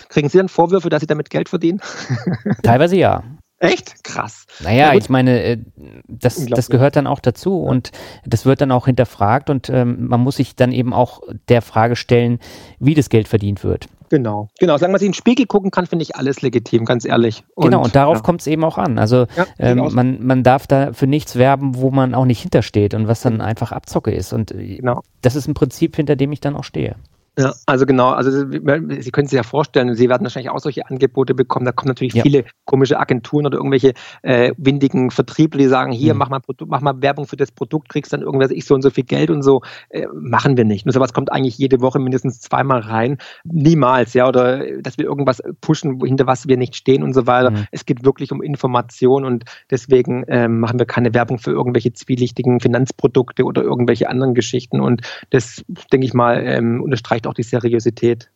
[0.08, 1.80] Kriegen Sie dann Vorwürfe, dass Sie damit Geld verdienen?
[2.62, 3.22] Teilweise ja.
[3.60, 4.04] Echt?
[4.04, 4.46] Krass.
[4.60, 5.58] Naja, ich meine, äh,
[6.06, 7.90] das, das gehört dann auch dazu und
[8.24, 11.96] das wird dann auch hinterfragt und ähm, man muss sich dann eben auch der Frage
[11.96, 12.38] stellen,
[12.78, 13.88] wie das Geld verdient wird.
[14.10, 14.78] Genau, genau.
[14.78, 17.44] Solange man sich in den Spiegel gucken kann, finde ich alles legitim, ganz ehrlich.
[17.54, 18.22] Und, genau, und darauf ja.
[18.22, 18.98] kommt es eben auch an.
[18.98, 22.94] Also ja, ähm, man, man darf da für nichts werben, wo man auch nicht hintersteht
[22.94, 24.32] und was dann einfach Abzocke ist.
[24.32, 25.02] Und äh, genau.
[25.20, 26.96] das ist ein Prinzip, hinter dem ich dann auch stehe.
[27.38, 31.34] Ja, also genau, also Sie können sich ja vorstellen, Sie werden wahrscheinlich auch solche Angebote
[31.34, 31.64] bekommen.
[31.66, 32.24] Da kommen natürlich ja.
[32.24, 36.18] viele komische Agenturen oder irgendwelche äh, windigen Vertriebler, die sagen, hier, mhm.
[36.18, 38.90] mach, mal mach mal Werbung für das Produkt, kriegst dann irgendwas, ich so und so
[38.90, 39.62] viel Geld und so.
[39.90, 40.84] Äh, machen wir nicht.
[40.84, 43.18] Und sowas kommt eigentlich jede Woche mindestens zweimal rein.
[43.44, 47.52] Niemals, ja, oder dass wir irgendwas pushen, hinter was wir nicht stehen und so weiter.
[47.52, 47.66] Mhm.
[47.70, 52.58] Es geht wirklich um Information und deswegen äh, machen wir keine Werbung für irgendwelche zwielichtigen
[52.58, 54.80] Finanzprodukte oder irgendwelche anderen Geschichten.
[54.80, 58.30] Und das, denke ich mal, ähm, unterstreicht auch die Seriosität.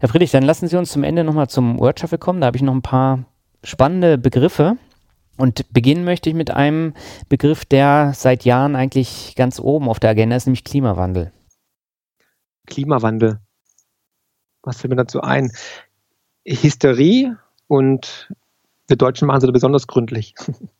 [0.00, 2.40] Herr Friedrich, dann lassen Sie uns zum Ende nochmal zum Word Shuffle kommen.
[2.40, 3.24] Da habe ich noch ein paar
[3.62, 4.76] spannende Begriffe.
[5.38, 6.94] Und beginnen möchte ich mit einem
[7.28, 11.32] Begriff, der seit Jahren eigentlich ganz oben auf der Agenda ist, nämlich Klimawandel.
[12.66, 13.38] Klimawandel.
[14.62, 15.52] Was fällt mir dazu ein?
[16.46, 17.36] Hysterie
[17.68, 18.28] und
[18.88, 20.34] wir Deutschen machen sie besonders gründlich.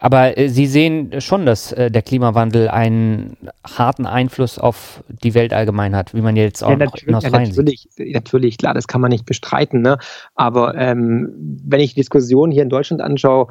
[0.00, 5.52] Aber äh, Sie sehen schon, dass äh, der Klimawandel einen harten Einfluss auf die Welt
[5.52, 8.14] allgemein hat, wie man jetzt auch ja, noch in Australien ja, natürlich, sieht.
[8.14, 9.82] Natürlich, klar, das kann man nicht bestreiten.
[9.82, 9.98] Ne?
[10.34, 11.32] Aber ähm,
[11.64, 13.48] wenn ich Diskussionen hier in Deutschland anschaue,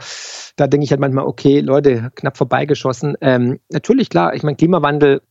[0.56, 3.16] da denke ich halt manchmal, okay, Leute, knapp vorbeigeschossen.
[3.22, 5.22] Ähm, natürlich, klar, ich meine, Klimawandel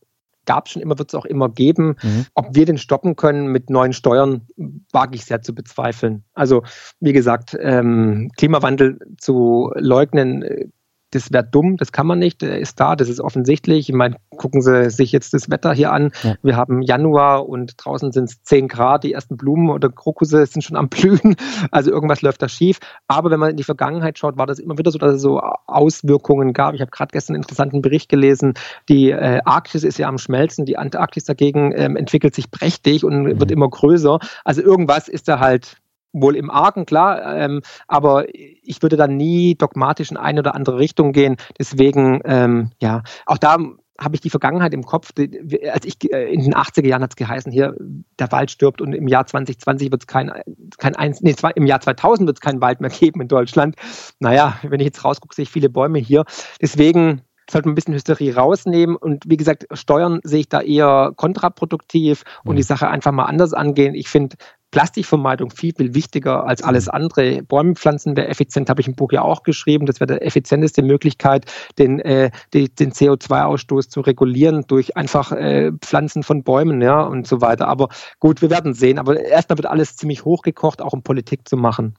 [0.45, 1.95] gab es schon immer, wird es auch immer geben.
[2.01, 2.25] Mhm.
[2.33, 4.47] Ob wir den stoppen können mit neuen Steuern,
[4.91, 6.23] wage ich sehr zu bezweifeln.
[6.33, 6.63] Also,
[6.99, 10.65] wie gesagt, ähm, Klimawandel zu leugnen, äh,
[11.11, 13.89] das wäre dumm, das kann man nicht, der ist da, das ist offensichtlich.
[13.89, 16.11] Ich meine, gucken Sie sich jetzt das Wetter hier an.
[16.23, 16.35] Ja.
[16.43, 20.61] Wir haben Januar und draußen sind es 10 Grad, die ersten Blumen oder Krokusse sind
[20.61, 21.35] schon am Blühen.
[21.71, 22.79] Also irgendwas läuft da schief.
[23.07, 25.39] Aber wenn man in die Vergangenheit schaut, war das immer wieder so, dass es so
[25.39, 26.73] Auswirkungen gab.
[26.73, 28.53] Ich habe gerade gestern einen interessanten Bericht gelesen.
[28.87, 33.23] Die äh, Arktis ist ja am Schmelzen, die Antarktis dagegen ähm, entwickelt sich prächtig und
[33.23, 33.39] mhm.
[33.39, 34.19] wird immer größer.
[34.45, 35.77] Also irgendwas ist da halt
[36.13, 40.77] wohl im Argen, klar, ähm, aber ich würde dann nie dogmatisch in eine oder andere
[40.79, 41.37] Richtung gehen.
[41.57, 43.57] Deswegen, ähm, ja, auch da
[43.99, 45.11] habe ich die Vergangenheit im Kopf.
[45.17, 47.75] Als ich äh, in den 80er Jahren hat es geheißen, hier
[48.17, 50.31] der Wald stirbt und im Jahr 2020 wird es kein,
[50.77, 53.75] kein eins, nee, im Jahr 2000 wird es keinen Wald mehr geben in Deutschland.
[54.19, 56.23] Naja, wenn ich jetzt rausgucke, sehe ich viele Bäume hier.
[56.61, 58.95] Deswegen sollte man ein bisschen Hysterie rausnehmen.
[58.95, 62.57] Und wie gesagt, Steuern sehe ich da eher kontraproduktiv und mhm.
[62.57, 63.95] die Sache einfach mal anders angehen.
[63.95, 64.35] Ich finde,
[64.71, 66.91] Plastikvermeidung viel, viel wichtiger als alles mhm.
[66.93, 67.43] andere.
[67.43, 69.85] Bäume pflanzen wäre effizient, habe ich im Buch ja auch geschrieben.
[69.85, 71.45] Das wäre die effizienteste Möglichkeit,
[71.77, 77.27] den, äh, die, den CO2-Ausstoß zu regulieren durch einfach äh, Pflanzen von Bäumen ja, und
[77.27, 77.67] so weiter.
[77.67, 77.89] Aber
[78.19, 78.99] gut, wir werden sehen.
[78.99, 81.95] Aber erstmal wird alles ziemlich hochgekocht, auch um Politik zu machen.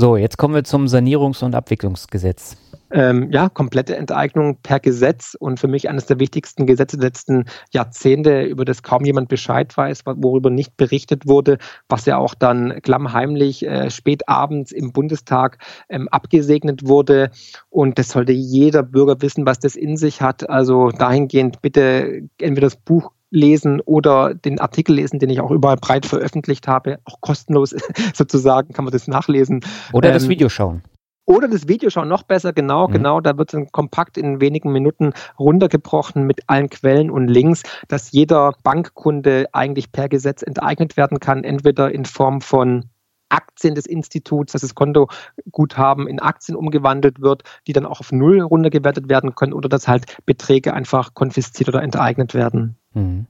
[0.00, 2.56] So, jetzt kommen wir zum Sanierungs- und Abwicklungsgesetz.
[2.92, 7.46] Ähm, ja, komplette Enteignung per Gesetz und für mich eines der wichtigsten Gesetze der letzten
[7.72, 12.80] Jahrzehnte, über das kaum jemand Bescheid weiß, worüber nicht berichtet wurde, was ja auch dann
[12.80, 17.32] klammheimlich äh, spät abends im Bundestag ähm, abgesegnet wurde.
[17.68, 20.48] Und das sollte jeder Bürger wissen, was das in sich hat.
[20.48, 25.76] Also dahingehend bitte entweder das Buch lesen oder den Artikel lesen, den ich auch überall
[25.76, 27.74] breit veröffentlicht habe, auch kostenlos
[28.14, 29.60] sozusagen, kann man das nachlesen.
[29.92, 30.82] Oder ähm, das Video schauen.
[31.28, 32.92] Oder das Video schauen, noch besser, genau, mhm.
[32.92, 38.12] genau, da wird es kompakt in wenigen Minuten runtergebrochen mit allen Quellen und Links, dass
[38.12, 42.86] jeder Bankkunde eigentlich per Gesetz enteignet werden kann, entweder in Form von
[43.28, 48.40] Aktien des Instituts, dass das Kontoguthaben in Aktien umgewandelt wird, die dann auch auf Null
[48.40, 52.77] runtergewertet werden können oder dass halt Beträge einfach konfisziert oder enteignet werden.
[52.94, 53.26] Mhm.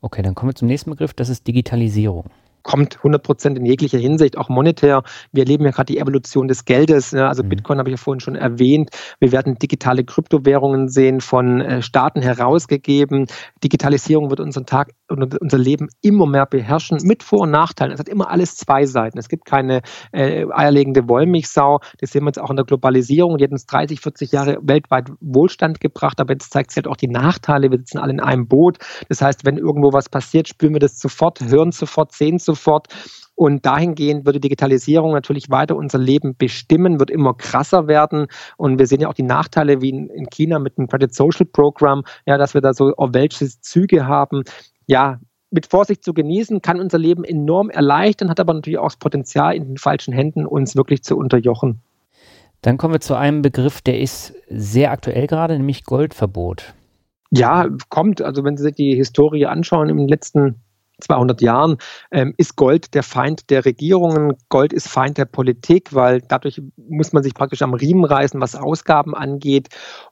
[0.00, 2.30] Okay, dann kommen wir zum nächsten Begriff, das ist Digitalisierung
[2.64, 5.02] kommt 100 Prozent in jeglicher Hinsicht, auch monetär.
[5.32, 7.12] Wir erleben ja gerade die Evolution des Geldes.
[7.12, 7.50] Ja, also mhm.
[7.50, 8.90] Bitcoin habe ich ja vorhin schon erwähnt.
[9.20, 13.26] Wir werden digitale Kryptowährungen sehen, von äh, Staaten herausgegeben.
[13.62, 17.92] Digitalisierung wird unseren Tag und unser Leben immer mehr beherrschen, mit Vor- und Nachteilen.
[17.92, 19.18] Es hat immer alles zwei Seiten.
[19.18, 21.80] Es gibt keine äh, eierlegende Wollmilchsau.
[22.00, 23.36] Das sehen wir jetzt auch in der Globalisierung.
[23.36, 26.96] Die hat uns 30, 40 Jahre weltweit Wohlstand gebracht, aber jetzt zeigt sich halt auch
[26.96, 27.70] die Nachteile.
[27.70, 28.78] Wir sitzen alle in einem Boot.
[29.10, 32.53] Das heißt, wenn irgendwo was passiert, spüren wir das sofort, hören sofort, sehen sofort.
[33.36, 38.28] Und dahingehend würde Digitalisierung natürlich weiter unser Leben bestimmen, wird immer krasser werden.
[38.56, 42.04] Und wir sehen ja auch die Nachteile wie in China mit dem Credit Social Program,
[42.26, 44.44] ja, dass wir da so welche Züge haben
[44.86, 45.18] ja,
[45.50, 49.54] mit Vorsicht zu genießen, kann unser Leben enorm erleichtern, hat aber natürlich auch das Potenzial,
[49.54, 51.80] in den falschen Händen uns wirklich zu unterjochen.
[52.60, 56.74] Dann kommen wir zu einem Begriff, der ist sehr aktuell gerade, nämlich Goldverbot.
[57.30, 58.22] Ja, kommt.
[58.22, 60.63] Also wenn Sie sich die Historie anschauen, im letzten
[61.00, 61.76] 200 Jahren
[62.10, 67.12] ähm, ist Gold der Feind der Regierungen, Gold ist Feind der Politik, weil dadurch muss
[67.12, 69.68] man sich praktisch am Riemen reißen, was Ausgaben angeht.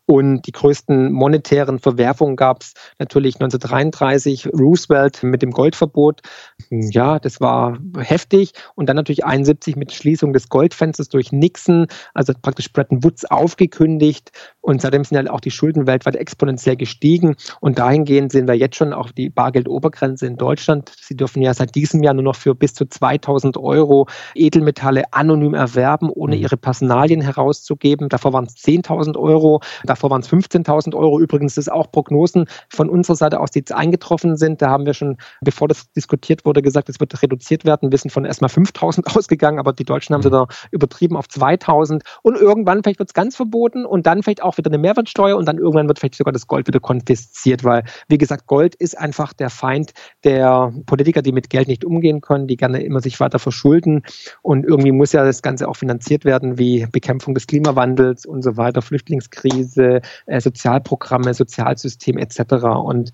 [0.06, 6.22] Und die größten monetären Verwerfungen gab es natürlich 1933, Roosevelt mit dem Goldverbot.
[6.70, 8.52] Ja, das war heftig.
[8.74, 14.32] Und dann natürlich 71 mit Schließung des Goldfensters durch Nixon, also praktisch Bretton Woods aufgekündigt.
[14.60, 17.36] Und seitdem sind halt auch die Schulden weltweit exponentiell gestiegen.
[17.60, 20.92] Und dahingehend sehen wir jetzt schon auch die Bargeldobergrenze in Deutschland.
[21.00, 25.54] Sie dürfen ja seit diesem Jahr nur noch für bis zu 2000 Euro Edelmetalle anonym
[25.54, 26.42] erwerben, ohne mhm.
[26.42, 28.08] ihre Personalien herauszugeben.
[28.08, 29.60] Davor waren es 10.000 Euro.
[29.92, 31.20] Davor waren es 15.000 Euro.
[31.20, 34.62] Übrigens ist auch Prognosen von unserer Seite aus, die jetzt eingetroffen sind.
[34.62, 37.92] Da haben wir schon, bevor das diskutiert wurde, gesagt, es wird reduziert werden.
[37.92, 42.00] Wir sind von erstmal 5.000 ausgegangen, aber die Deutschen haben sie da übertrieben auf 2.000.
[42.22, 45.46] Und irgendwann vielleicht wird es ganz verboten und dann vielleicht auch wieder eine Mehrwertsteuer und
[45.46, 49.34] dann irgendwann wird vielleicht sogar das Gold wieder konfisziert, weil, wie gesagt, Gold ist einfach
[49.34, 49.92] der Feind
[50.24, 54.04] der Politiker, die mit Geld nicht umgehen können, die gerne immer sich weiter verschulden.
[54.40, 58.56] Und irgendwie muss ja das Ganze auch finanziert werden, wie Bekämpfung des Klimawandels und so
[58.56, 62.54] weiter, Flüchtlingskrise diese äh, Sozialprogramme, Sozialsystem etc.
[62.64, 63.12] Und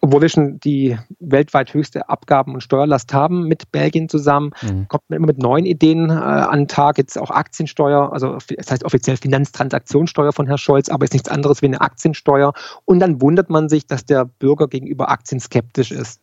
[0.00, 4.88] obwohl wir schon die weltweit höchste Abgaben- und Steuerlast haben mit Belgien zusammen, mhm.
[4.88, 6.98] kommt man immer mit neuen Ideen äh, an den Tag.
[6.98, 11.62] Jetzt auch Aktiensteuer, also das heißt offiziell Finanztransaktionssteuer von Herrn Scholz, aber ist nichts anderes
[11.62, 12.52] wie eine Aktiensteuer.
[12.84, 16.20] Und dann wundert man sich, dass der Bürger gegenüber Aktien skeptisch ist.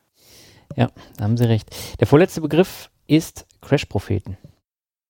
[0.76, 1.76] Ja, da haben Sie recht.
[2.00, 4.38] Der vorletzte Begriff ist Crash-Propheten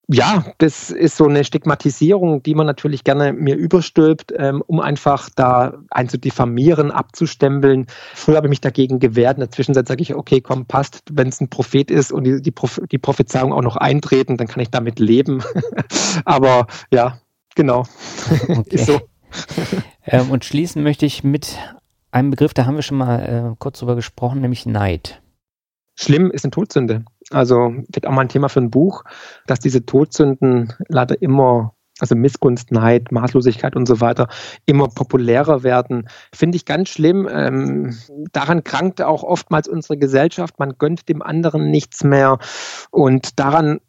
[0.09, 5.29] ja, das ist so eine Stigmatisierung, die man natürlich gerne mir überstülpt, ähm, um einfach
[5.35, 7.87] da einzudiffamieren, abzustempeln.
[8.13, 9.35] Früher habe ich mich dagegen gewehrt.
[9.35, 12.41] In der Zwischenzeit sage ich, okay, komm, passt, wenn es ein Prophet ist und die,
[12.41, 12.53] die,
[12.89, 15.43] die Prophezeiung auch noch eintreten, dann kann ich damit leben.
[16.25, 17.19] Aber ja,
[17.55, 17.83] genau.
[18.47, 18.75] Okay.
[18.75, 19.01] ist so.
[20.05, 21.57] ähm, und schließen möchte ich mit
[22.11, 25.21] einem Begriff, da haben wir schon mal äh, kurz drüber gesprochen, nämlich Neid.
[25.99, 27.03] Schlimm ist eine Todsünde.
[27.31, 29.03] Also wird auch mal ein Thema für ein Buch,
[29.47, 34.27] dass diese Todsünden leider immer also Missgunst, Neid, Maßlosigkeit und so weiter,
[34.65, 36.07] immer populärer werden.
[36.33, 37.27] Finde ich ganz schlimm.
[37.31, 37.97] Ähm,
[38.31, 40.59] daran krankt auch oftmals unsere Gesellschaft.
[40.59, 42.37] Man gönnt dem anderen nichts mehr.
[42.91, 43.79] Und daran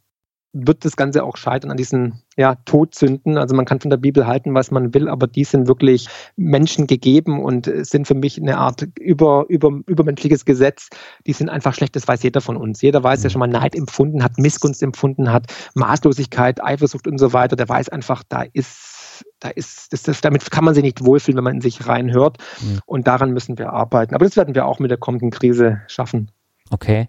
[0.66, 3.38] wird das Ganze auch scheitern an diesen ja, Todsünden.
[3.38, 6.86] Also man kann von der Bibel halten, was man will, aber die sind wirklich Menschen
[6.86, 10.88] gegeben und sind für mich eine Art über, über, übermenschliches Gesetz.
[11.26, 12.82] Die sind einfach schlecht, das weiß jeder von uns.
[12.82, 17.32] Jeder weiß, der schon mal Neid empfunden hat, Missgunst empfunden hat, Maßlosigkeit, Eifersucht und so
[17.32, 17.56] weiter.
[17.56, 18.98] Der weiß einfach, da ist
[19.40, 22.38] da ist, das, das, damit kann man sich nicht wohlfühlen, wenn man in sich reinhört.
[22.60, 22.80] Mhm.
[22.86, 24.14] Und daran müssen wir arbeiten.
[24.14, 26.30] Aber das werden wir auch mit der kommenden Krise schaffen.
[26.70, 27.06] Okay.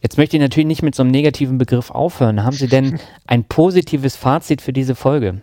[0.00, 2.44] Jetzt möchte ich natürlich nicht mit so einem negativen Begriff aufhören.
[2.44, 5.42] Haben Sie denn ein positives Fazit für diese Folge?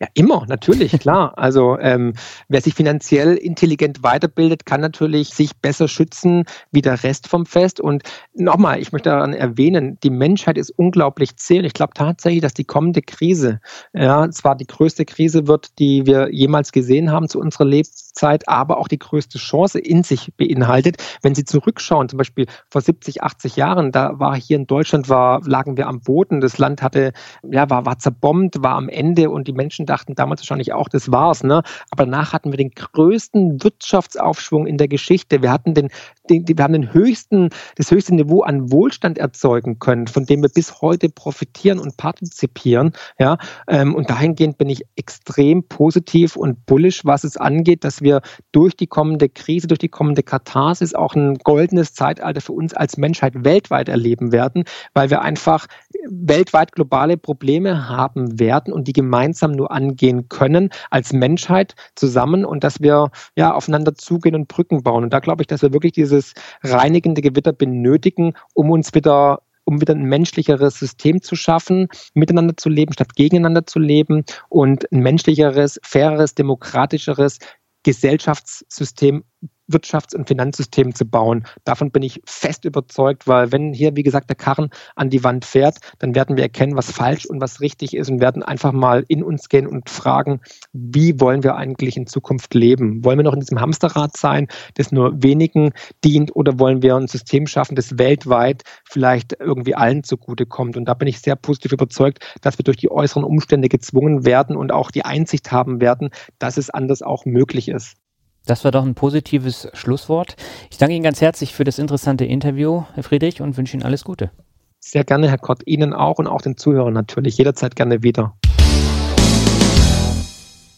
[0.00, 1.32] Ja, immer, natürlich, klar.
[1.42, 2.14] Also ähm,
[2.48, 7.80] wer sich finanziell intelligent weiterbildet, kann natürlich sich besser schützen wie der Rest vom Fest.
[7.80, 8.02] Und
[8.34, 11.58] nochmal, ich möchte daran erwähnen, die Menschheit ist unglaublich zäh.
[11.58, 13.60] Und ich glaube tatsächlich, dass die kommende Krise,
[13.92, 18.78] ja, zwar die größte Krise wird, die wir jemals gesehen haben zu unserer Lebzeit, aber
[18.78, 21.02] auch die größte Chance in sich beinhaltet.
[21.22, 25.40] Wenn Sie zurückschauen, zum Beispiel vor 70, 80 Jahren, da war hier in Deutschland, war,
[25.44, 27.12] lagen wir am Boden, das Land hatte,
[27.50, 31.10] ja, war, war zerbombt, war am Ende und die Menschen dachten damals wahrscheinlich auch, das
[31.10, 31.42] war's.
[31.42, 31.62] Ne?
[31.90, 35.42] Aber danach hatten wir den größten Wirtschaftsaufschwung in der Geschichte.
[35.42, 35.90] Wir hatten den,
[36.32, 40.48] den, wir haben den höchsten, das höchste Niveau an Wohlstand erzeugen können, von dem wir
[40.48, 42.92] bis heute profitieren und partizipieren.
[43.18, 43.38] Ja?
[43.68, 48.22] Ähm, und dahingehend bin ich extrem positiv und bullish, was es angeht, dass wir
[48.52, 52.96] durch die kommende Krise, durch die kommende Katharsis auch ein goldenes Zeitalter für uns als
[52.96, 54.64] Menschheit weltweit erleben werden,
[54.94, 55.66] weil wir einfach
[56.08, 62.64] weltweit globale Probleme haben werden und die gemeinsam nur angehen können als Menschheit zusammen und
[62.64, 65.04] dass wir ja aufeinander zugehen und Brücken bauen.
[65.04, 66.21] Und da glaube ich, dass wir wirklich dieses
[66.62, 72.68] reinigende Gewitter benötigen, um uns wieder um wieder ein menschlicheres System zu schaffen, miteinander zu
[72.68, 77.38] leben, statt gegeneinander zu leben und ein menschlicheres, faireres, demokratischeres
[77.84, 79.24] Gesellschaftssystem
[79.70, 81.44] Wirtschafts- und Finanzsystem zu bauen.
[81.64, 85.44] Davon bin ich fest überzeugt, weil wenn hier, wie gesagt, der Karren an die Wand
[85.44, 89.04] fährt, dann werden wir erkennen, was falsch und was richtig ist und werden einfach mal
[89.08, 90.40] in uns gehen und fragen,
[90.72, 93.04] wie wollen wir eigentlich in Zukunft leben?
[93.04, 95.72] Wollen wir noch in diesem Hamsterrad sein, das nur wenigen
[96.04, 100.76] dient oder wollen wir ein System schaffen, das weltweit vielleicht irgendwie allen zugutekommt?
[100.76, 104.56] Und da bin ich sehr positiv überzeugt, dass wir durch die äußeren Umstände gezwungen werden
[104.56, 108.01] und auch die Einsicht haben werden, dass es anders auch möglich ist.
[108.44, 110.34] Das war doch ein positives Schlusswort.
[110.68, 114.02] Ich danke Ihnen ganz herzlich für das interessante Interview, Herr Friedrich, und wünsche Ihnen alles
[114.02, 114.32] Gute.
[114.80, 115.62] Sehr gerne, Herr Kott.
[115.64, 117.38] Ihnen auch und auch den Zuhörern natürlich.
[117.38, 118.36] Jederzeit gerne wieder.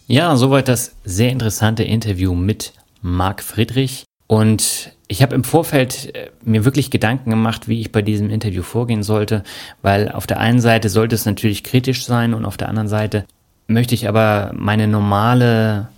[0.06, 4.04] Ja, soweit das sehr interessante Interview mit Marc Friedrich.
[4.26, 8.62] Und ich habe im Vorfeld äh, mir wirklich Gedanken gemacht, wie ich bei diesem Interview
[8.62, 9.42] vorgehen sollte,
[9.80, 13.24] weil auf der einen Seite sollte es natürlich kritisch sein und auf der anderen Seite
[13.66, 15.88] möchte ich aber meine normale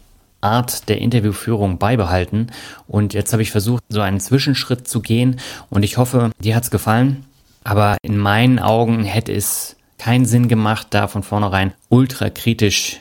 [0.40, 2.48] Art der Interviewführung beibehalten.
[2.86, 6.64] Und jetzt habe ich versucht, so einen Zwischenschritt zu gehen und ich hoffe, dir hat
[6.64, 7.24] es gefallen.
[7.64, 13.00] Aber in meinen Augen hätte es keinen Sinn gemacht, da von vornherein ultra kritisch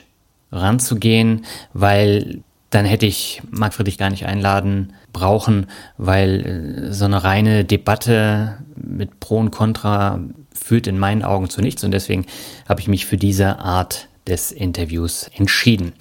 [0.50, 5.68] ranzugehen, weil dann hätte ich Marc Friedrich gar nicht einladen brauchen,
[5.98, 10.20] weil äh, so eine reine Debatte mit Pro und Contra
[10.52, 12.26] führt in meinen Augen zu nichts und deswegen
[12.68, 15.92] habe ich mich für diese Art des Interviews entschieden.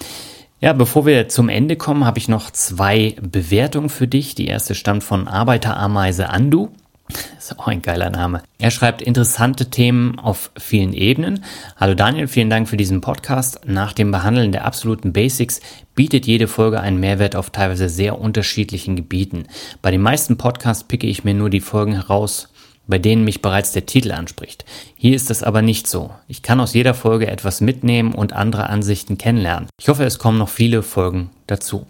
[0.61, 4.35] Ja, bevor wir zum Ende kommen, habe ich noch zwei Bewertungen für dich.
[4.35, 6.69] Die erste stammt von Arbeiterameise Andu.
[7.37, 8.41] Ist auch ein geiler Name.
[8.57, 11.43] Er schreibt interessante Themen auf vielen Ebenen.
[11.75, 13.59] Hallo Daniel, vielen Dank für diesen Podcast.
[13.65, 15.59] Nach dem Behandeln der absoluten Basics
[15.93, 19.47] bietet jede Folge einen Mehrwert auf teilweise sehr unterschiedlichen Gebieten.
[19.81, 22.47] Bei den meisten Podcasts picke ich mir nur die Folgen heraus,
[22.87, 24.65] bei denen mich bereits der Titel anspricht.
[24.95, 26.11] Hier ist es aber nicht so.
[26.27, 29.69] Ich kann aus jeder Folge etwas mitnehmen und andere Ansichten kennenlernen.
[29.79, 31.87] Ich hoffe, es kommen noch viele Folgen dazu.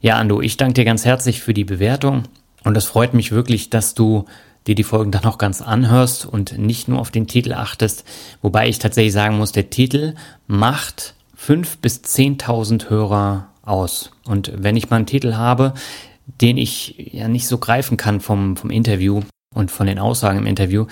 [0.00, 2.24] Ja, Ando, ich danke dir ganz herzlich für die Bewertung
[2.64, 4.26] und es freut mich wirklich, dass du
[4.66, 8.04] dir die Folgen dann noch ganz anhörst und nicht nur auf den Titel achtest.
[8.42, 10.14] Wobei ich tatsächlich sagen muss, der Titel
[10.46, 14.10] macht fünf bis zehntausend Hörer aus.
[14.26, 15.74] Und wenn ich mal einen Titel habe,
[16.40, 19.22] den ich ja nicht so greifen kann vom, vom Interview,
[19.54, 20.86] und von den Aussagen im Interview,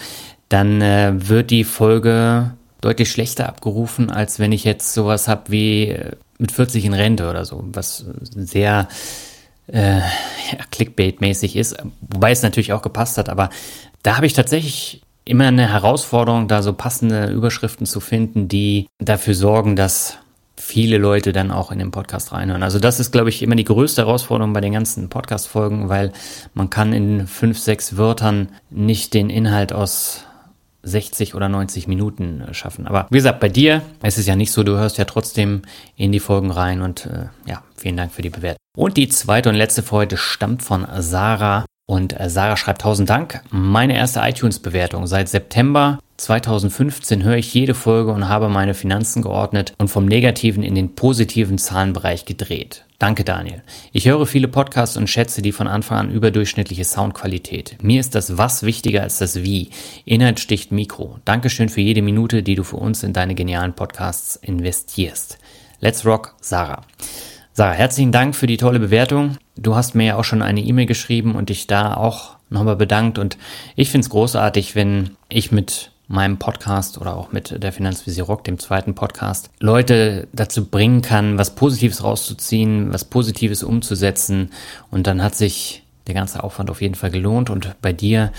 [0.48, 5.88] dann äh, wird die Folge deutlich schlechter abgerufen, als wenn ich jetzt sowas habe wie
[5.88, 8.88] äh, mit 40 in Rente oder so, was sehr
[9.68, 13.50] äh, ja, Clickbait-mäßig ist, wobei es natürlich auch gepasst hat, aber
[14.02, 19.34] da habe ich tatsächlich immer eine Herausforderung, da so passende Überschriften zu finden, die dafür
[19.34, 20.18] sorgen, dass
[20.57, 22.62] viele Leute dann auch in den Podcast reinhören.
[22.62, 26.12] Also das ist, glaube ich, immer die größte Herausforderung bei den ganzen Podcast-Folgen, weil
[26.55, 30.24] man kann in fünf, sechs Wörtern nicht den Inhalt aus
[30.82, 32.86] 60 oder 90 Minuten äh, schaffen.
[32.86, 35.62] Aber wie gesagt, bei dir ist es ja nicht so, du hörst ja trotzdem
[35.96, 38.59] in die Folgen rein und äh, ja, vielen Dank für die Bewertung.
[38.76, 43.11] Und die zweite und letzte für heute stammt von Sarah und äh, Sarah schreibt tausend
[43.11, 43.43] Dank.
[43.51, 49.74] Meine erste iTunes-Bewertung seit September 2015 höre ich jede Folge und habe meine Finanzen geordnet
[49.76, 52.86] und vom negativen in den positiven Zahlenbereich gedreht.
[52.99, 53.62] Danke, Daniel.
[53.93, 57.76] Ich höre viele Podcasts und schätze die von Anfang an überdurchschnittliche Soundqualität.
[57.82, 59.68] Mir ist das Was wichtiger als das Wie.
[60.07, 61.18] Inhalt sticht Mikro.
[61.26, 65.38] Dankeschön für jede Minute, die du für uns in deine genialen Podcasts investierst.
[65.80, 66.86] Let's Rock, Sarah.
[67.55, 69.36] Sarah, herzlichen Dank für die tolle Bewertung.
[69.57, 73.18] Du hast mir ja auch schon eine E-Mail geschrieben und dich da auch nochmal bedankt
[73.18, 73.36] und
[73.76, 78.44] ich finde es großartig, wenn ich mit meinem Podcast oder auch mit der Finanzvisier Rock,
[78.44, 84.50] dem zweiten Podcast, Leute dazu bringen kann, was Positives rauszuziehen, was Positives umzusetzen.
[84.90, 87.50] Und dann hat sich der ganze Aufwand auf jeden Fall gelohnt.
[87.50, 88.32] Und bei dir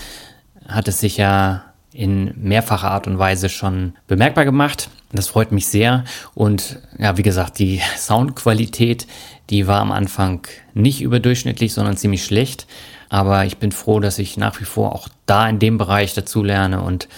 [0.66, 1.64] hat es sich ja
[1.94, 4.90] in mehrfacher Art und Weise schon bemerkbar gemacht.
[5.12, 6.04] Das freut mich sehr.
[6.34, 9.06] Und ja, wie gesagt, die Soundqualität,
[9.48, 12.66] die war am Anfang nicht überdurchschnittlich, sondern ziemlich schlecht.
[13.08, 16.42] Aber ich bin froh, dass ich nach wie vor auch da in dem Bereich dazu
[16.42, 17.08] lerne und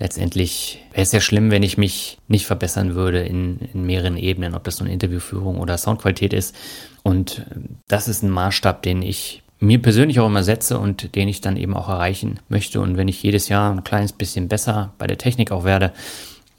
[0.00, 4.54] letztendlich wäre es ja schlimm, wenn ich mich nicht verbessern würde in, in mehreren Ebenen,
[4.54, 6.56] ob das nun Interviewführung oder Soundqualität ist.
[7.04, 11.28] Und äh, das ist ein Maßstab, den ich mir persönlich auch immer setze und den
[11.28, 12.80] ich dann eben auch erreichen möchte.
[12.80, 15.92] Und wenn ich jedes Jahr ein kleines bisschen besser bei der Technik auch werde,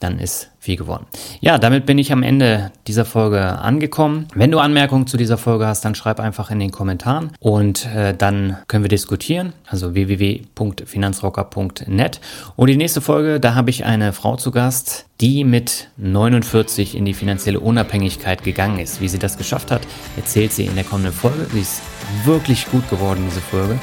[0.06, 1.08] dann ist viel geworden.
[1.42, 4.28] Ja, damit bin ich am Ende dieser Folge angekommen.
[4.34, 8.14] Wenn du Anmerkungen zu dieser Folge hast, dann schreib einfach in den Kommentaren und äh,
[8.16, 9.54] dann können wir diskutieren.
[9.68, 12.20] Also www.finanzrocker.net.
[12.56, 17.06] Und die nächste Folge, da habe ich eine Frau zu Gast, die mit 49 in
[17.06, 19.02] die finanzielle Unabhängigkeit gegangen ist.
[19.02, 19.82] Wie sie das geschafft hat,
[20.18, 21.46] erzählt sie in der kommenden Folge.
[21.52, 21.82] Sie ist
[22.26, 23.80] wirklich gut geworden, diese Folge.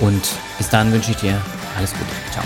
[0.00, 0.28] Und
[0.58, 1.40] bis dann wünsche ich dir
[1.76, 2.04] alles Gute.
[2.32, 2.44] Ciao.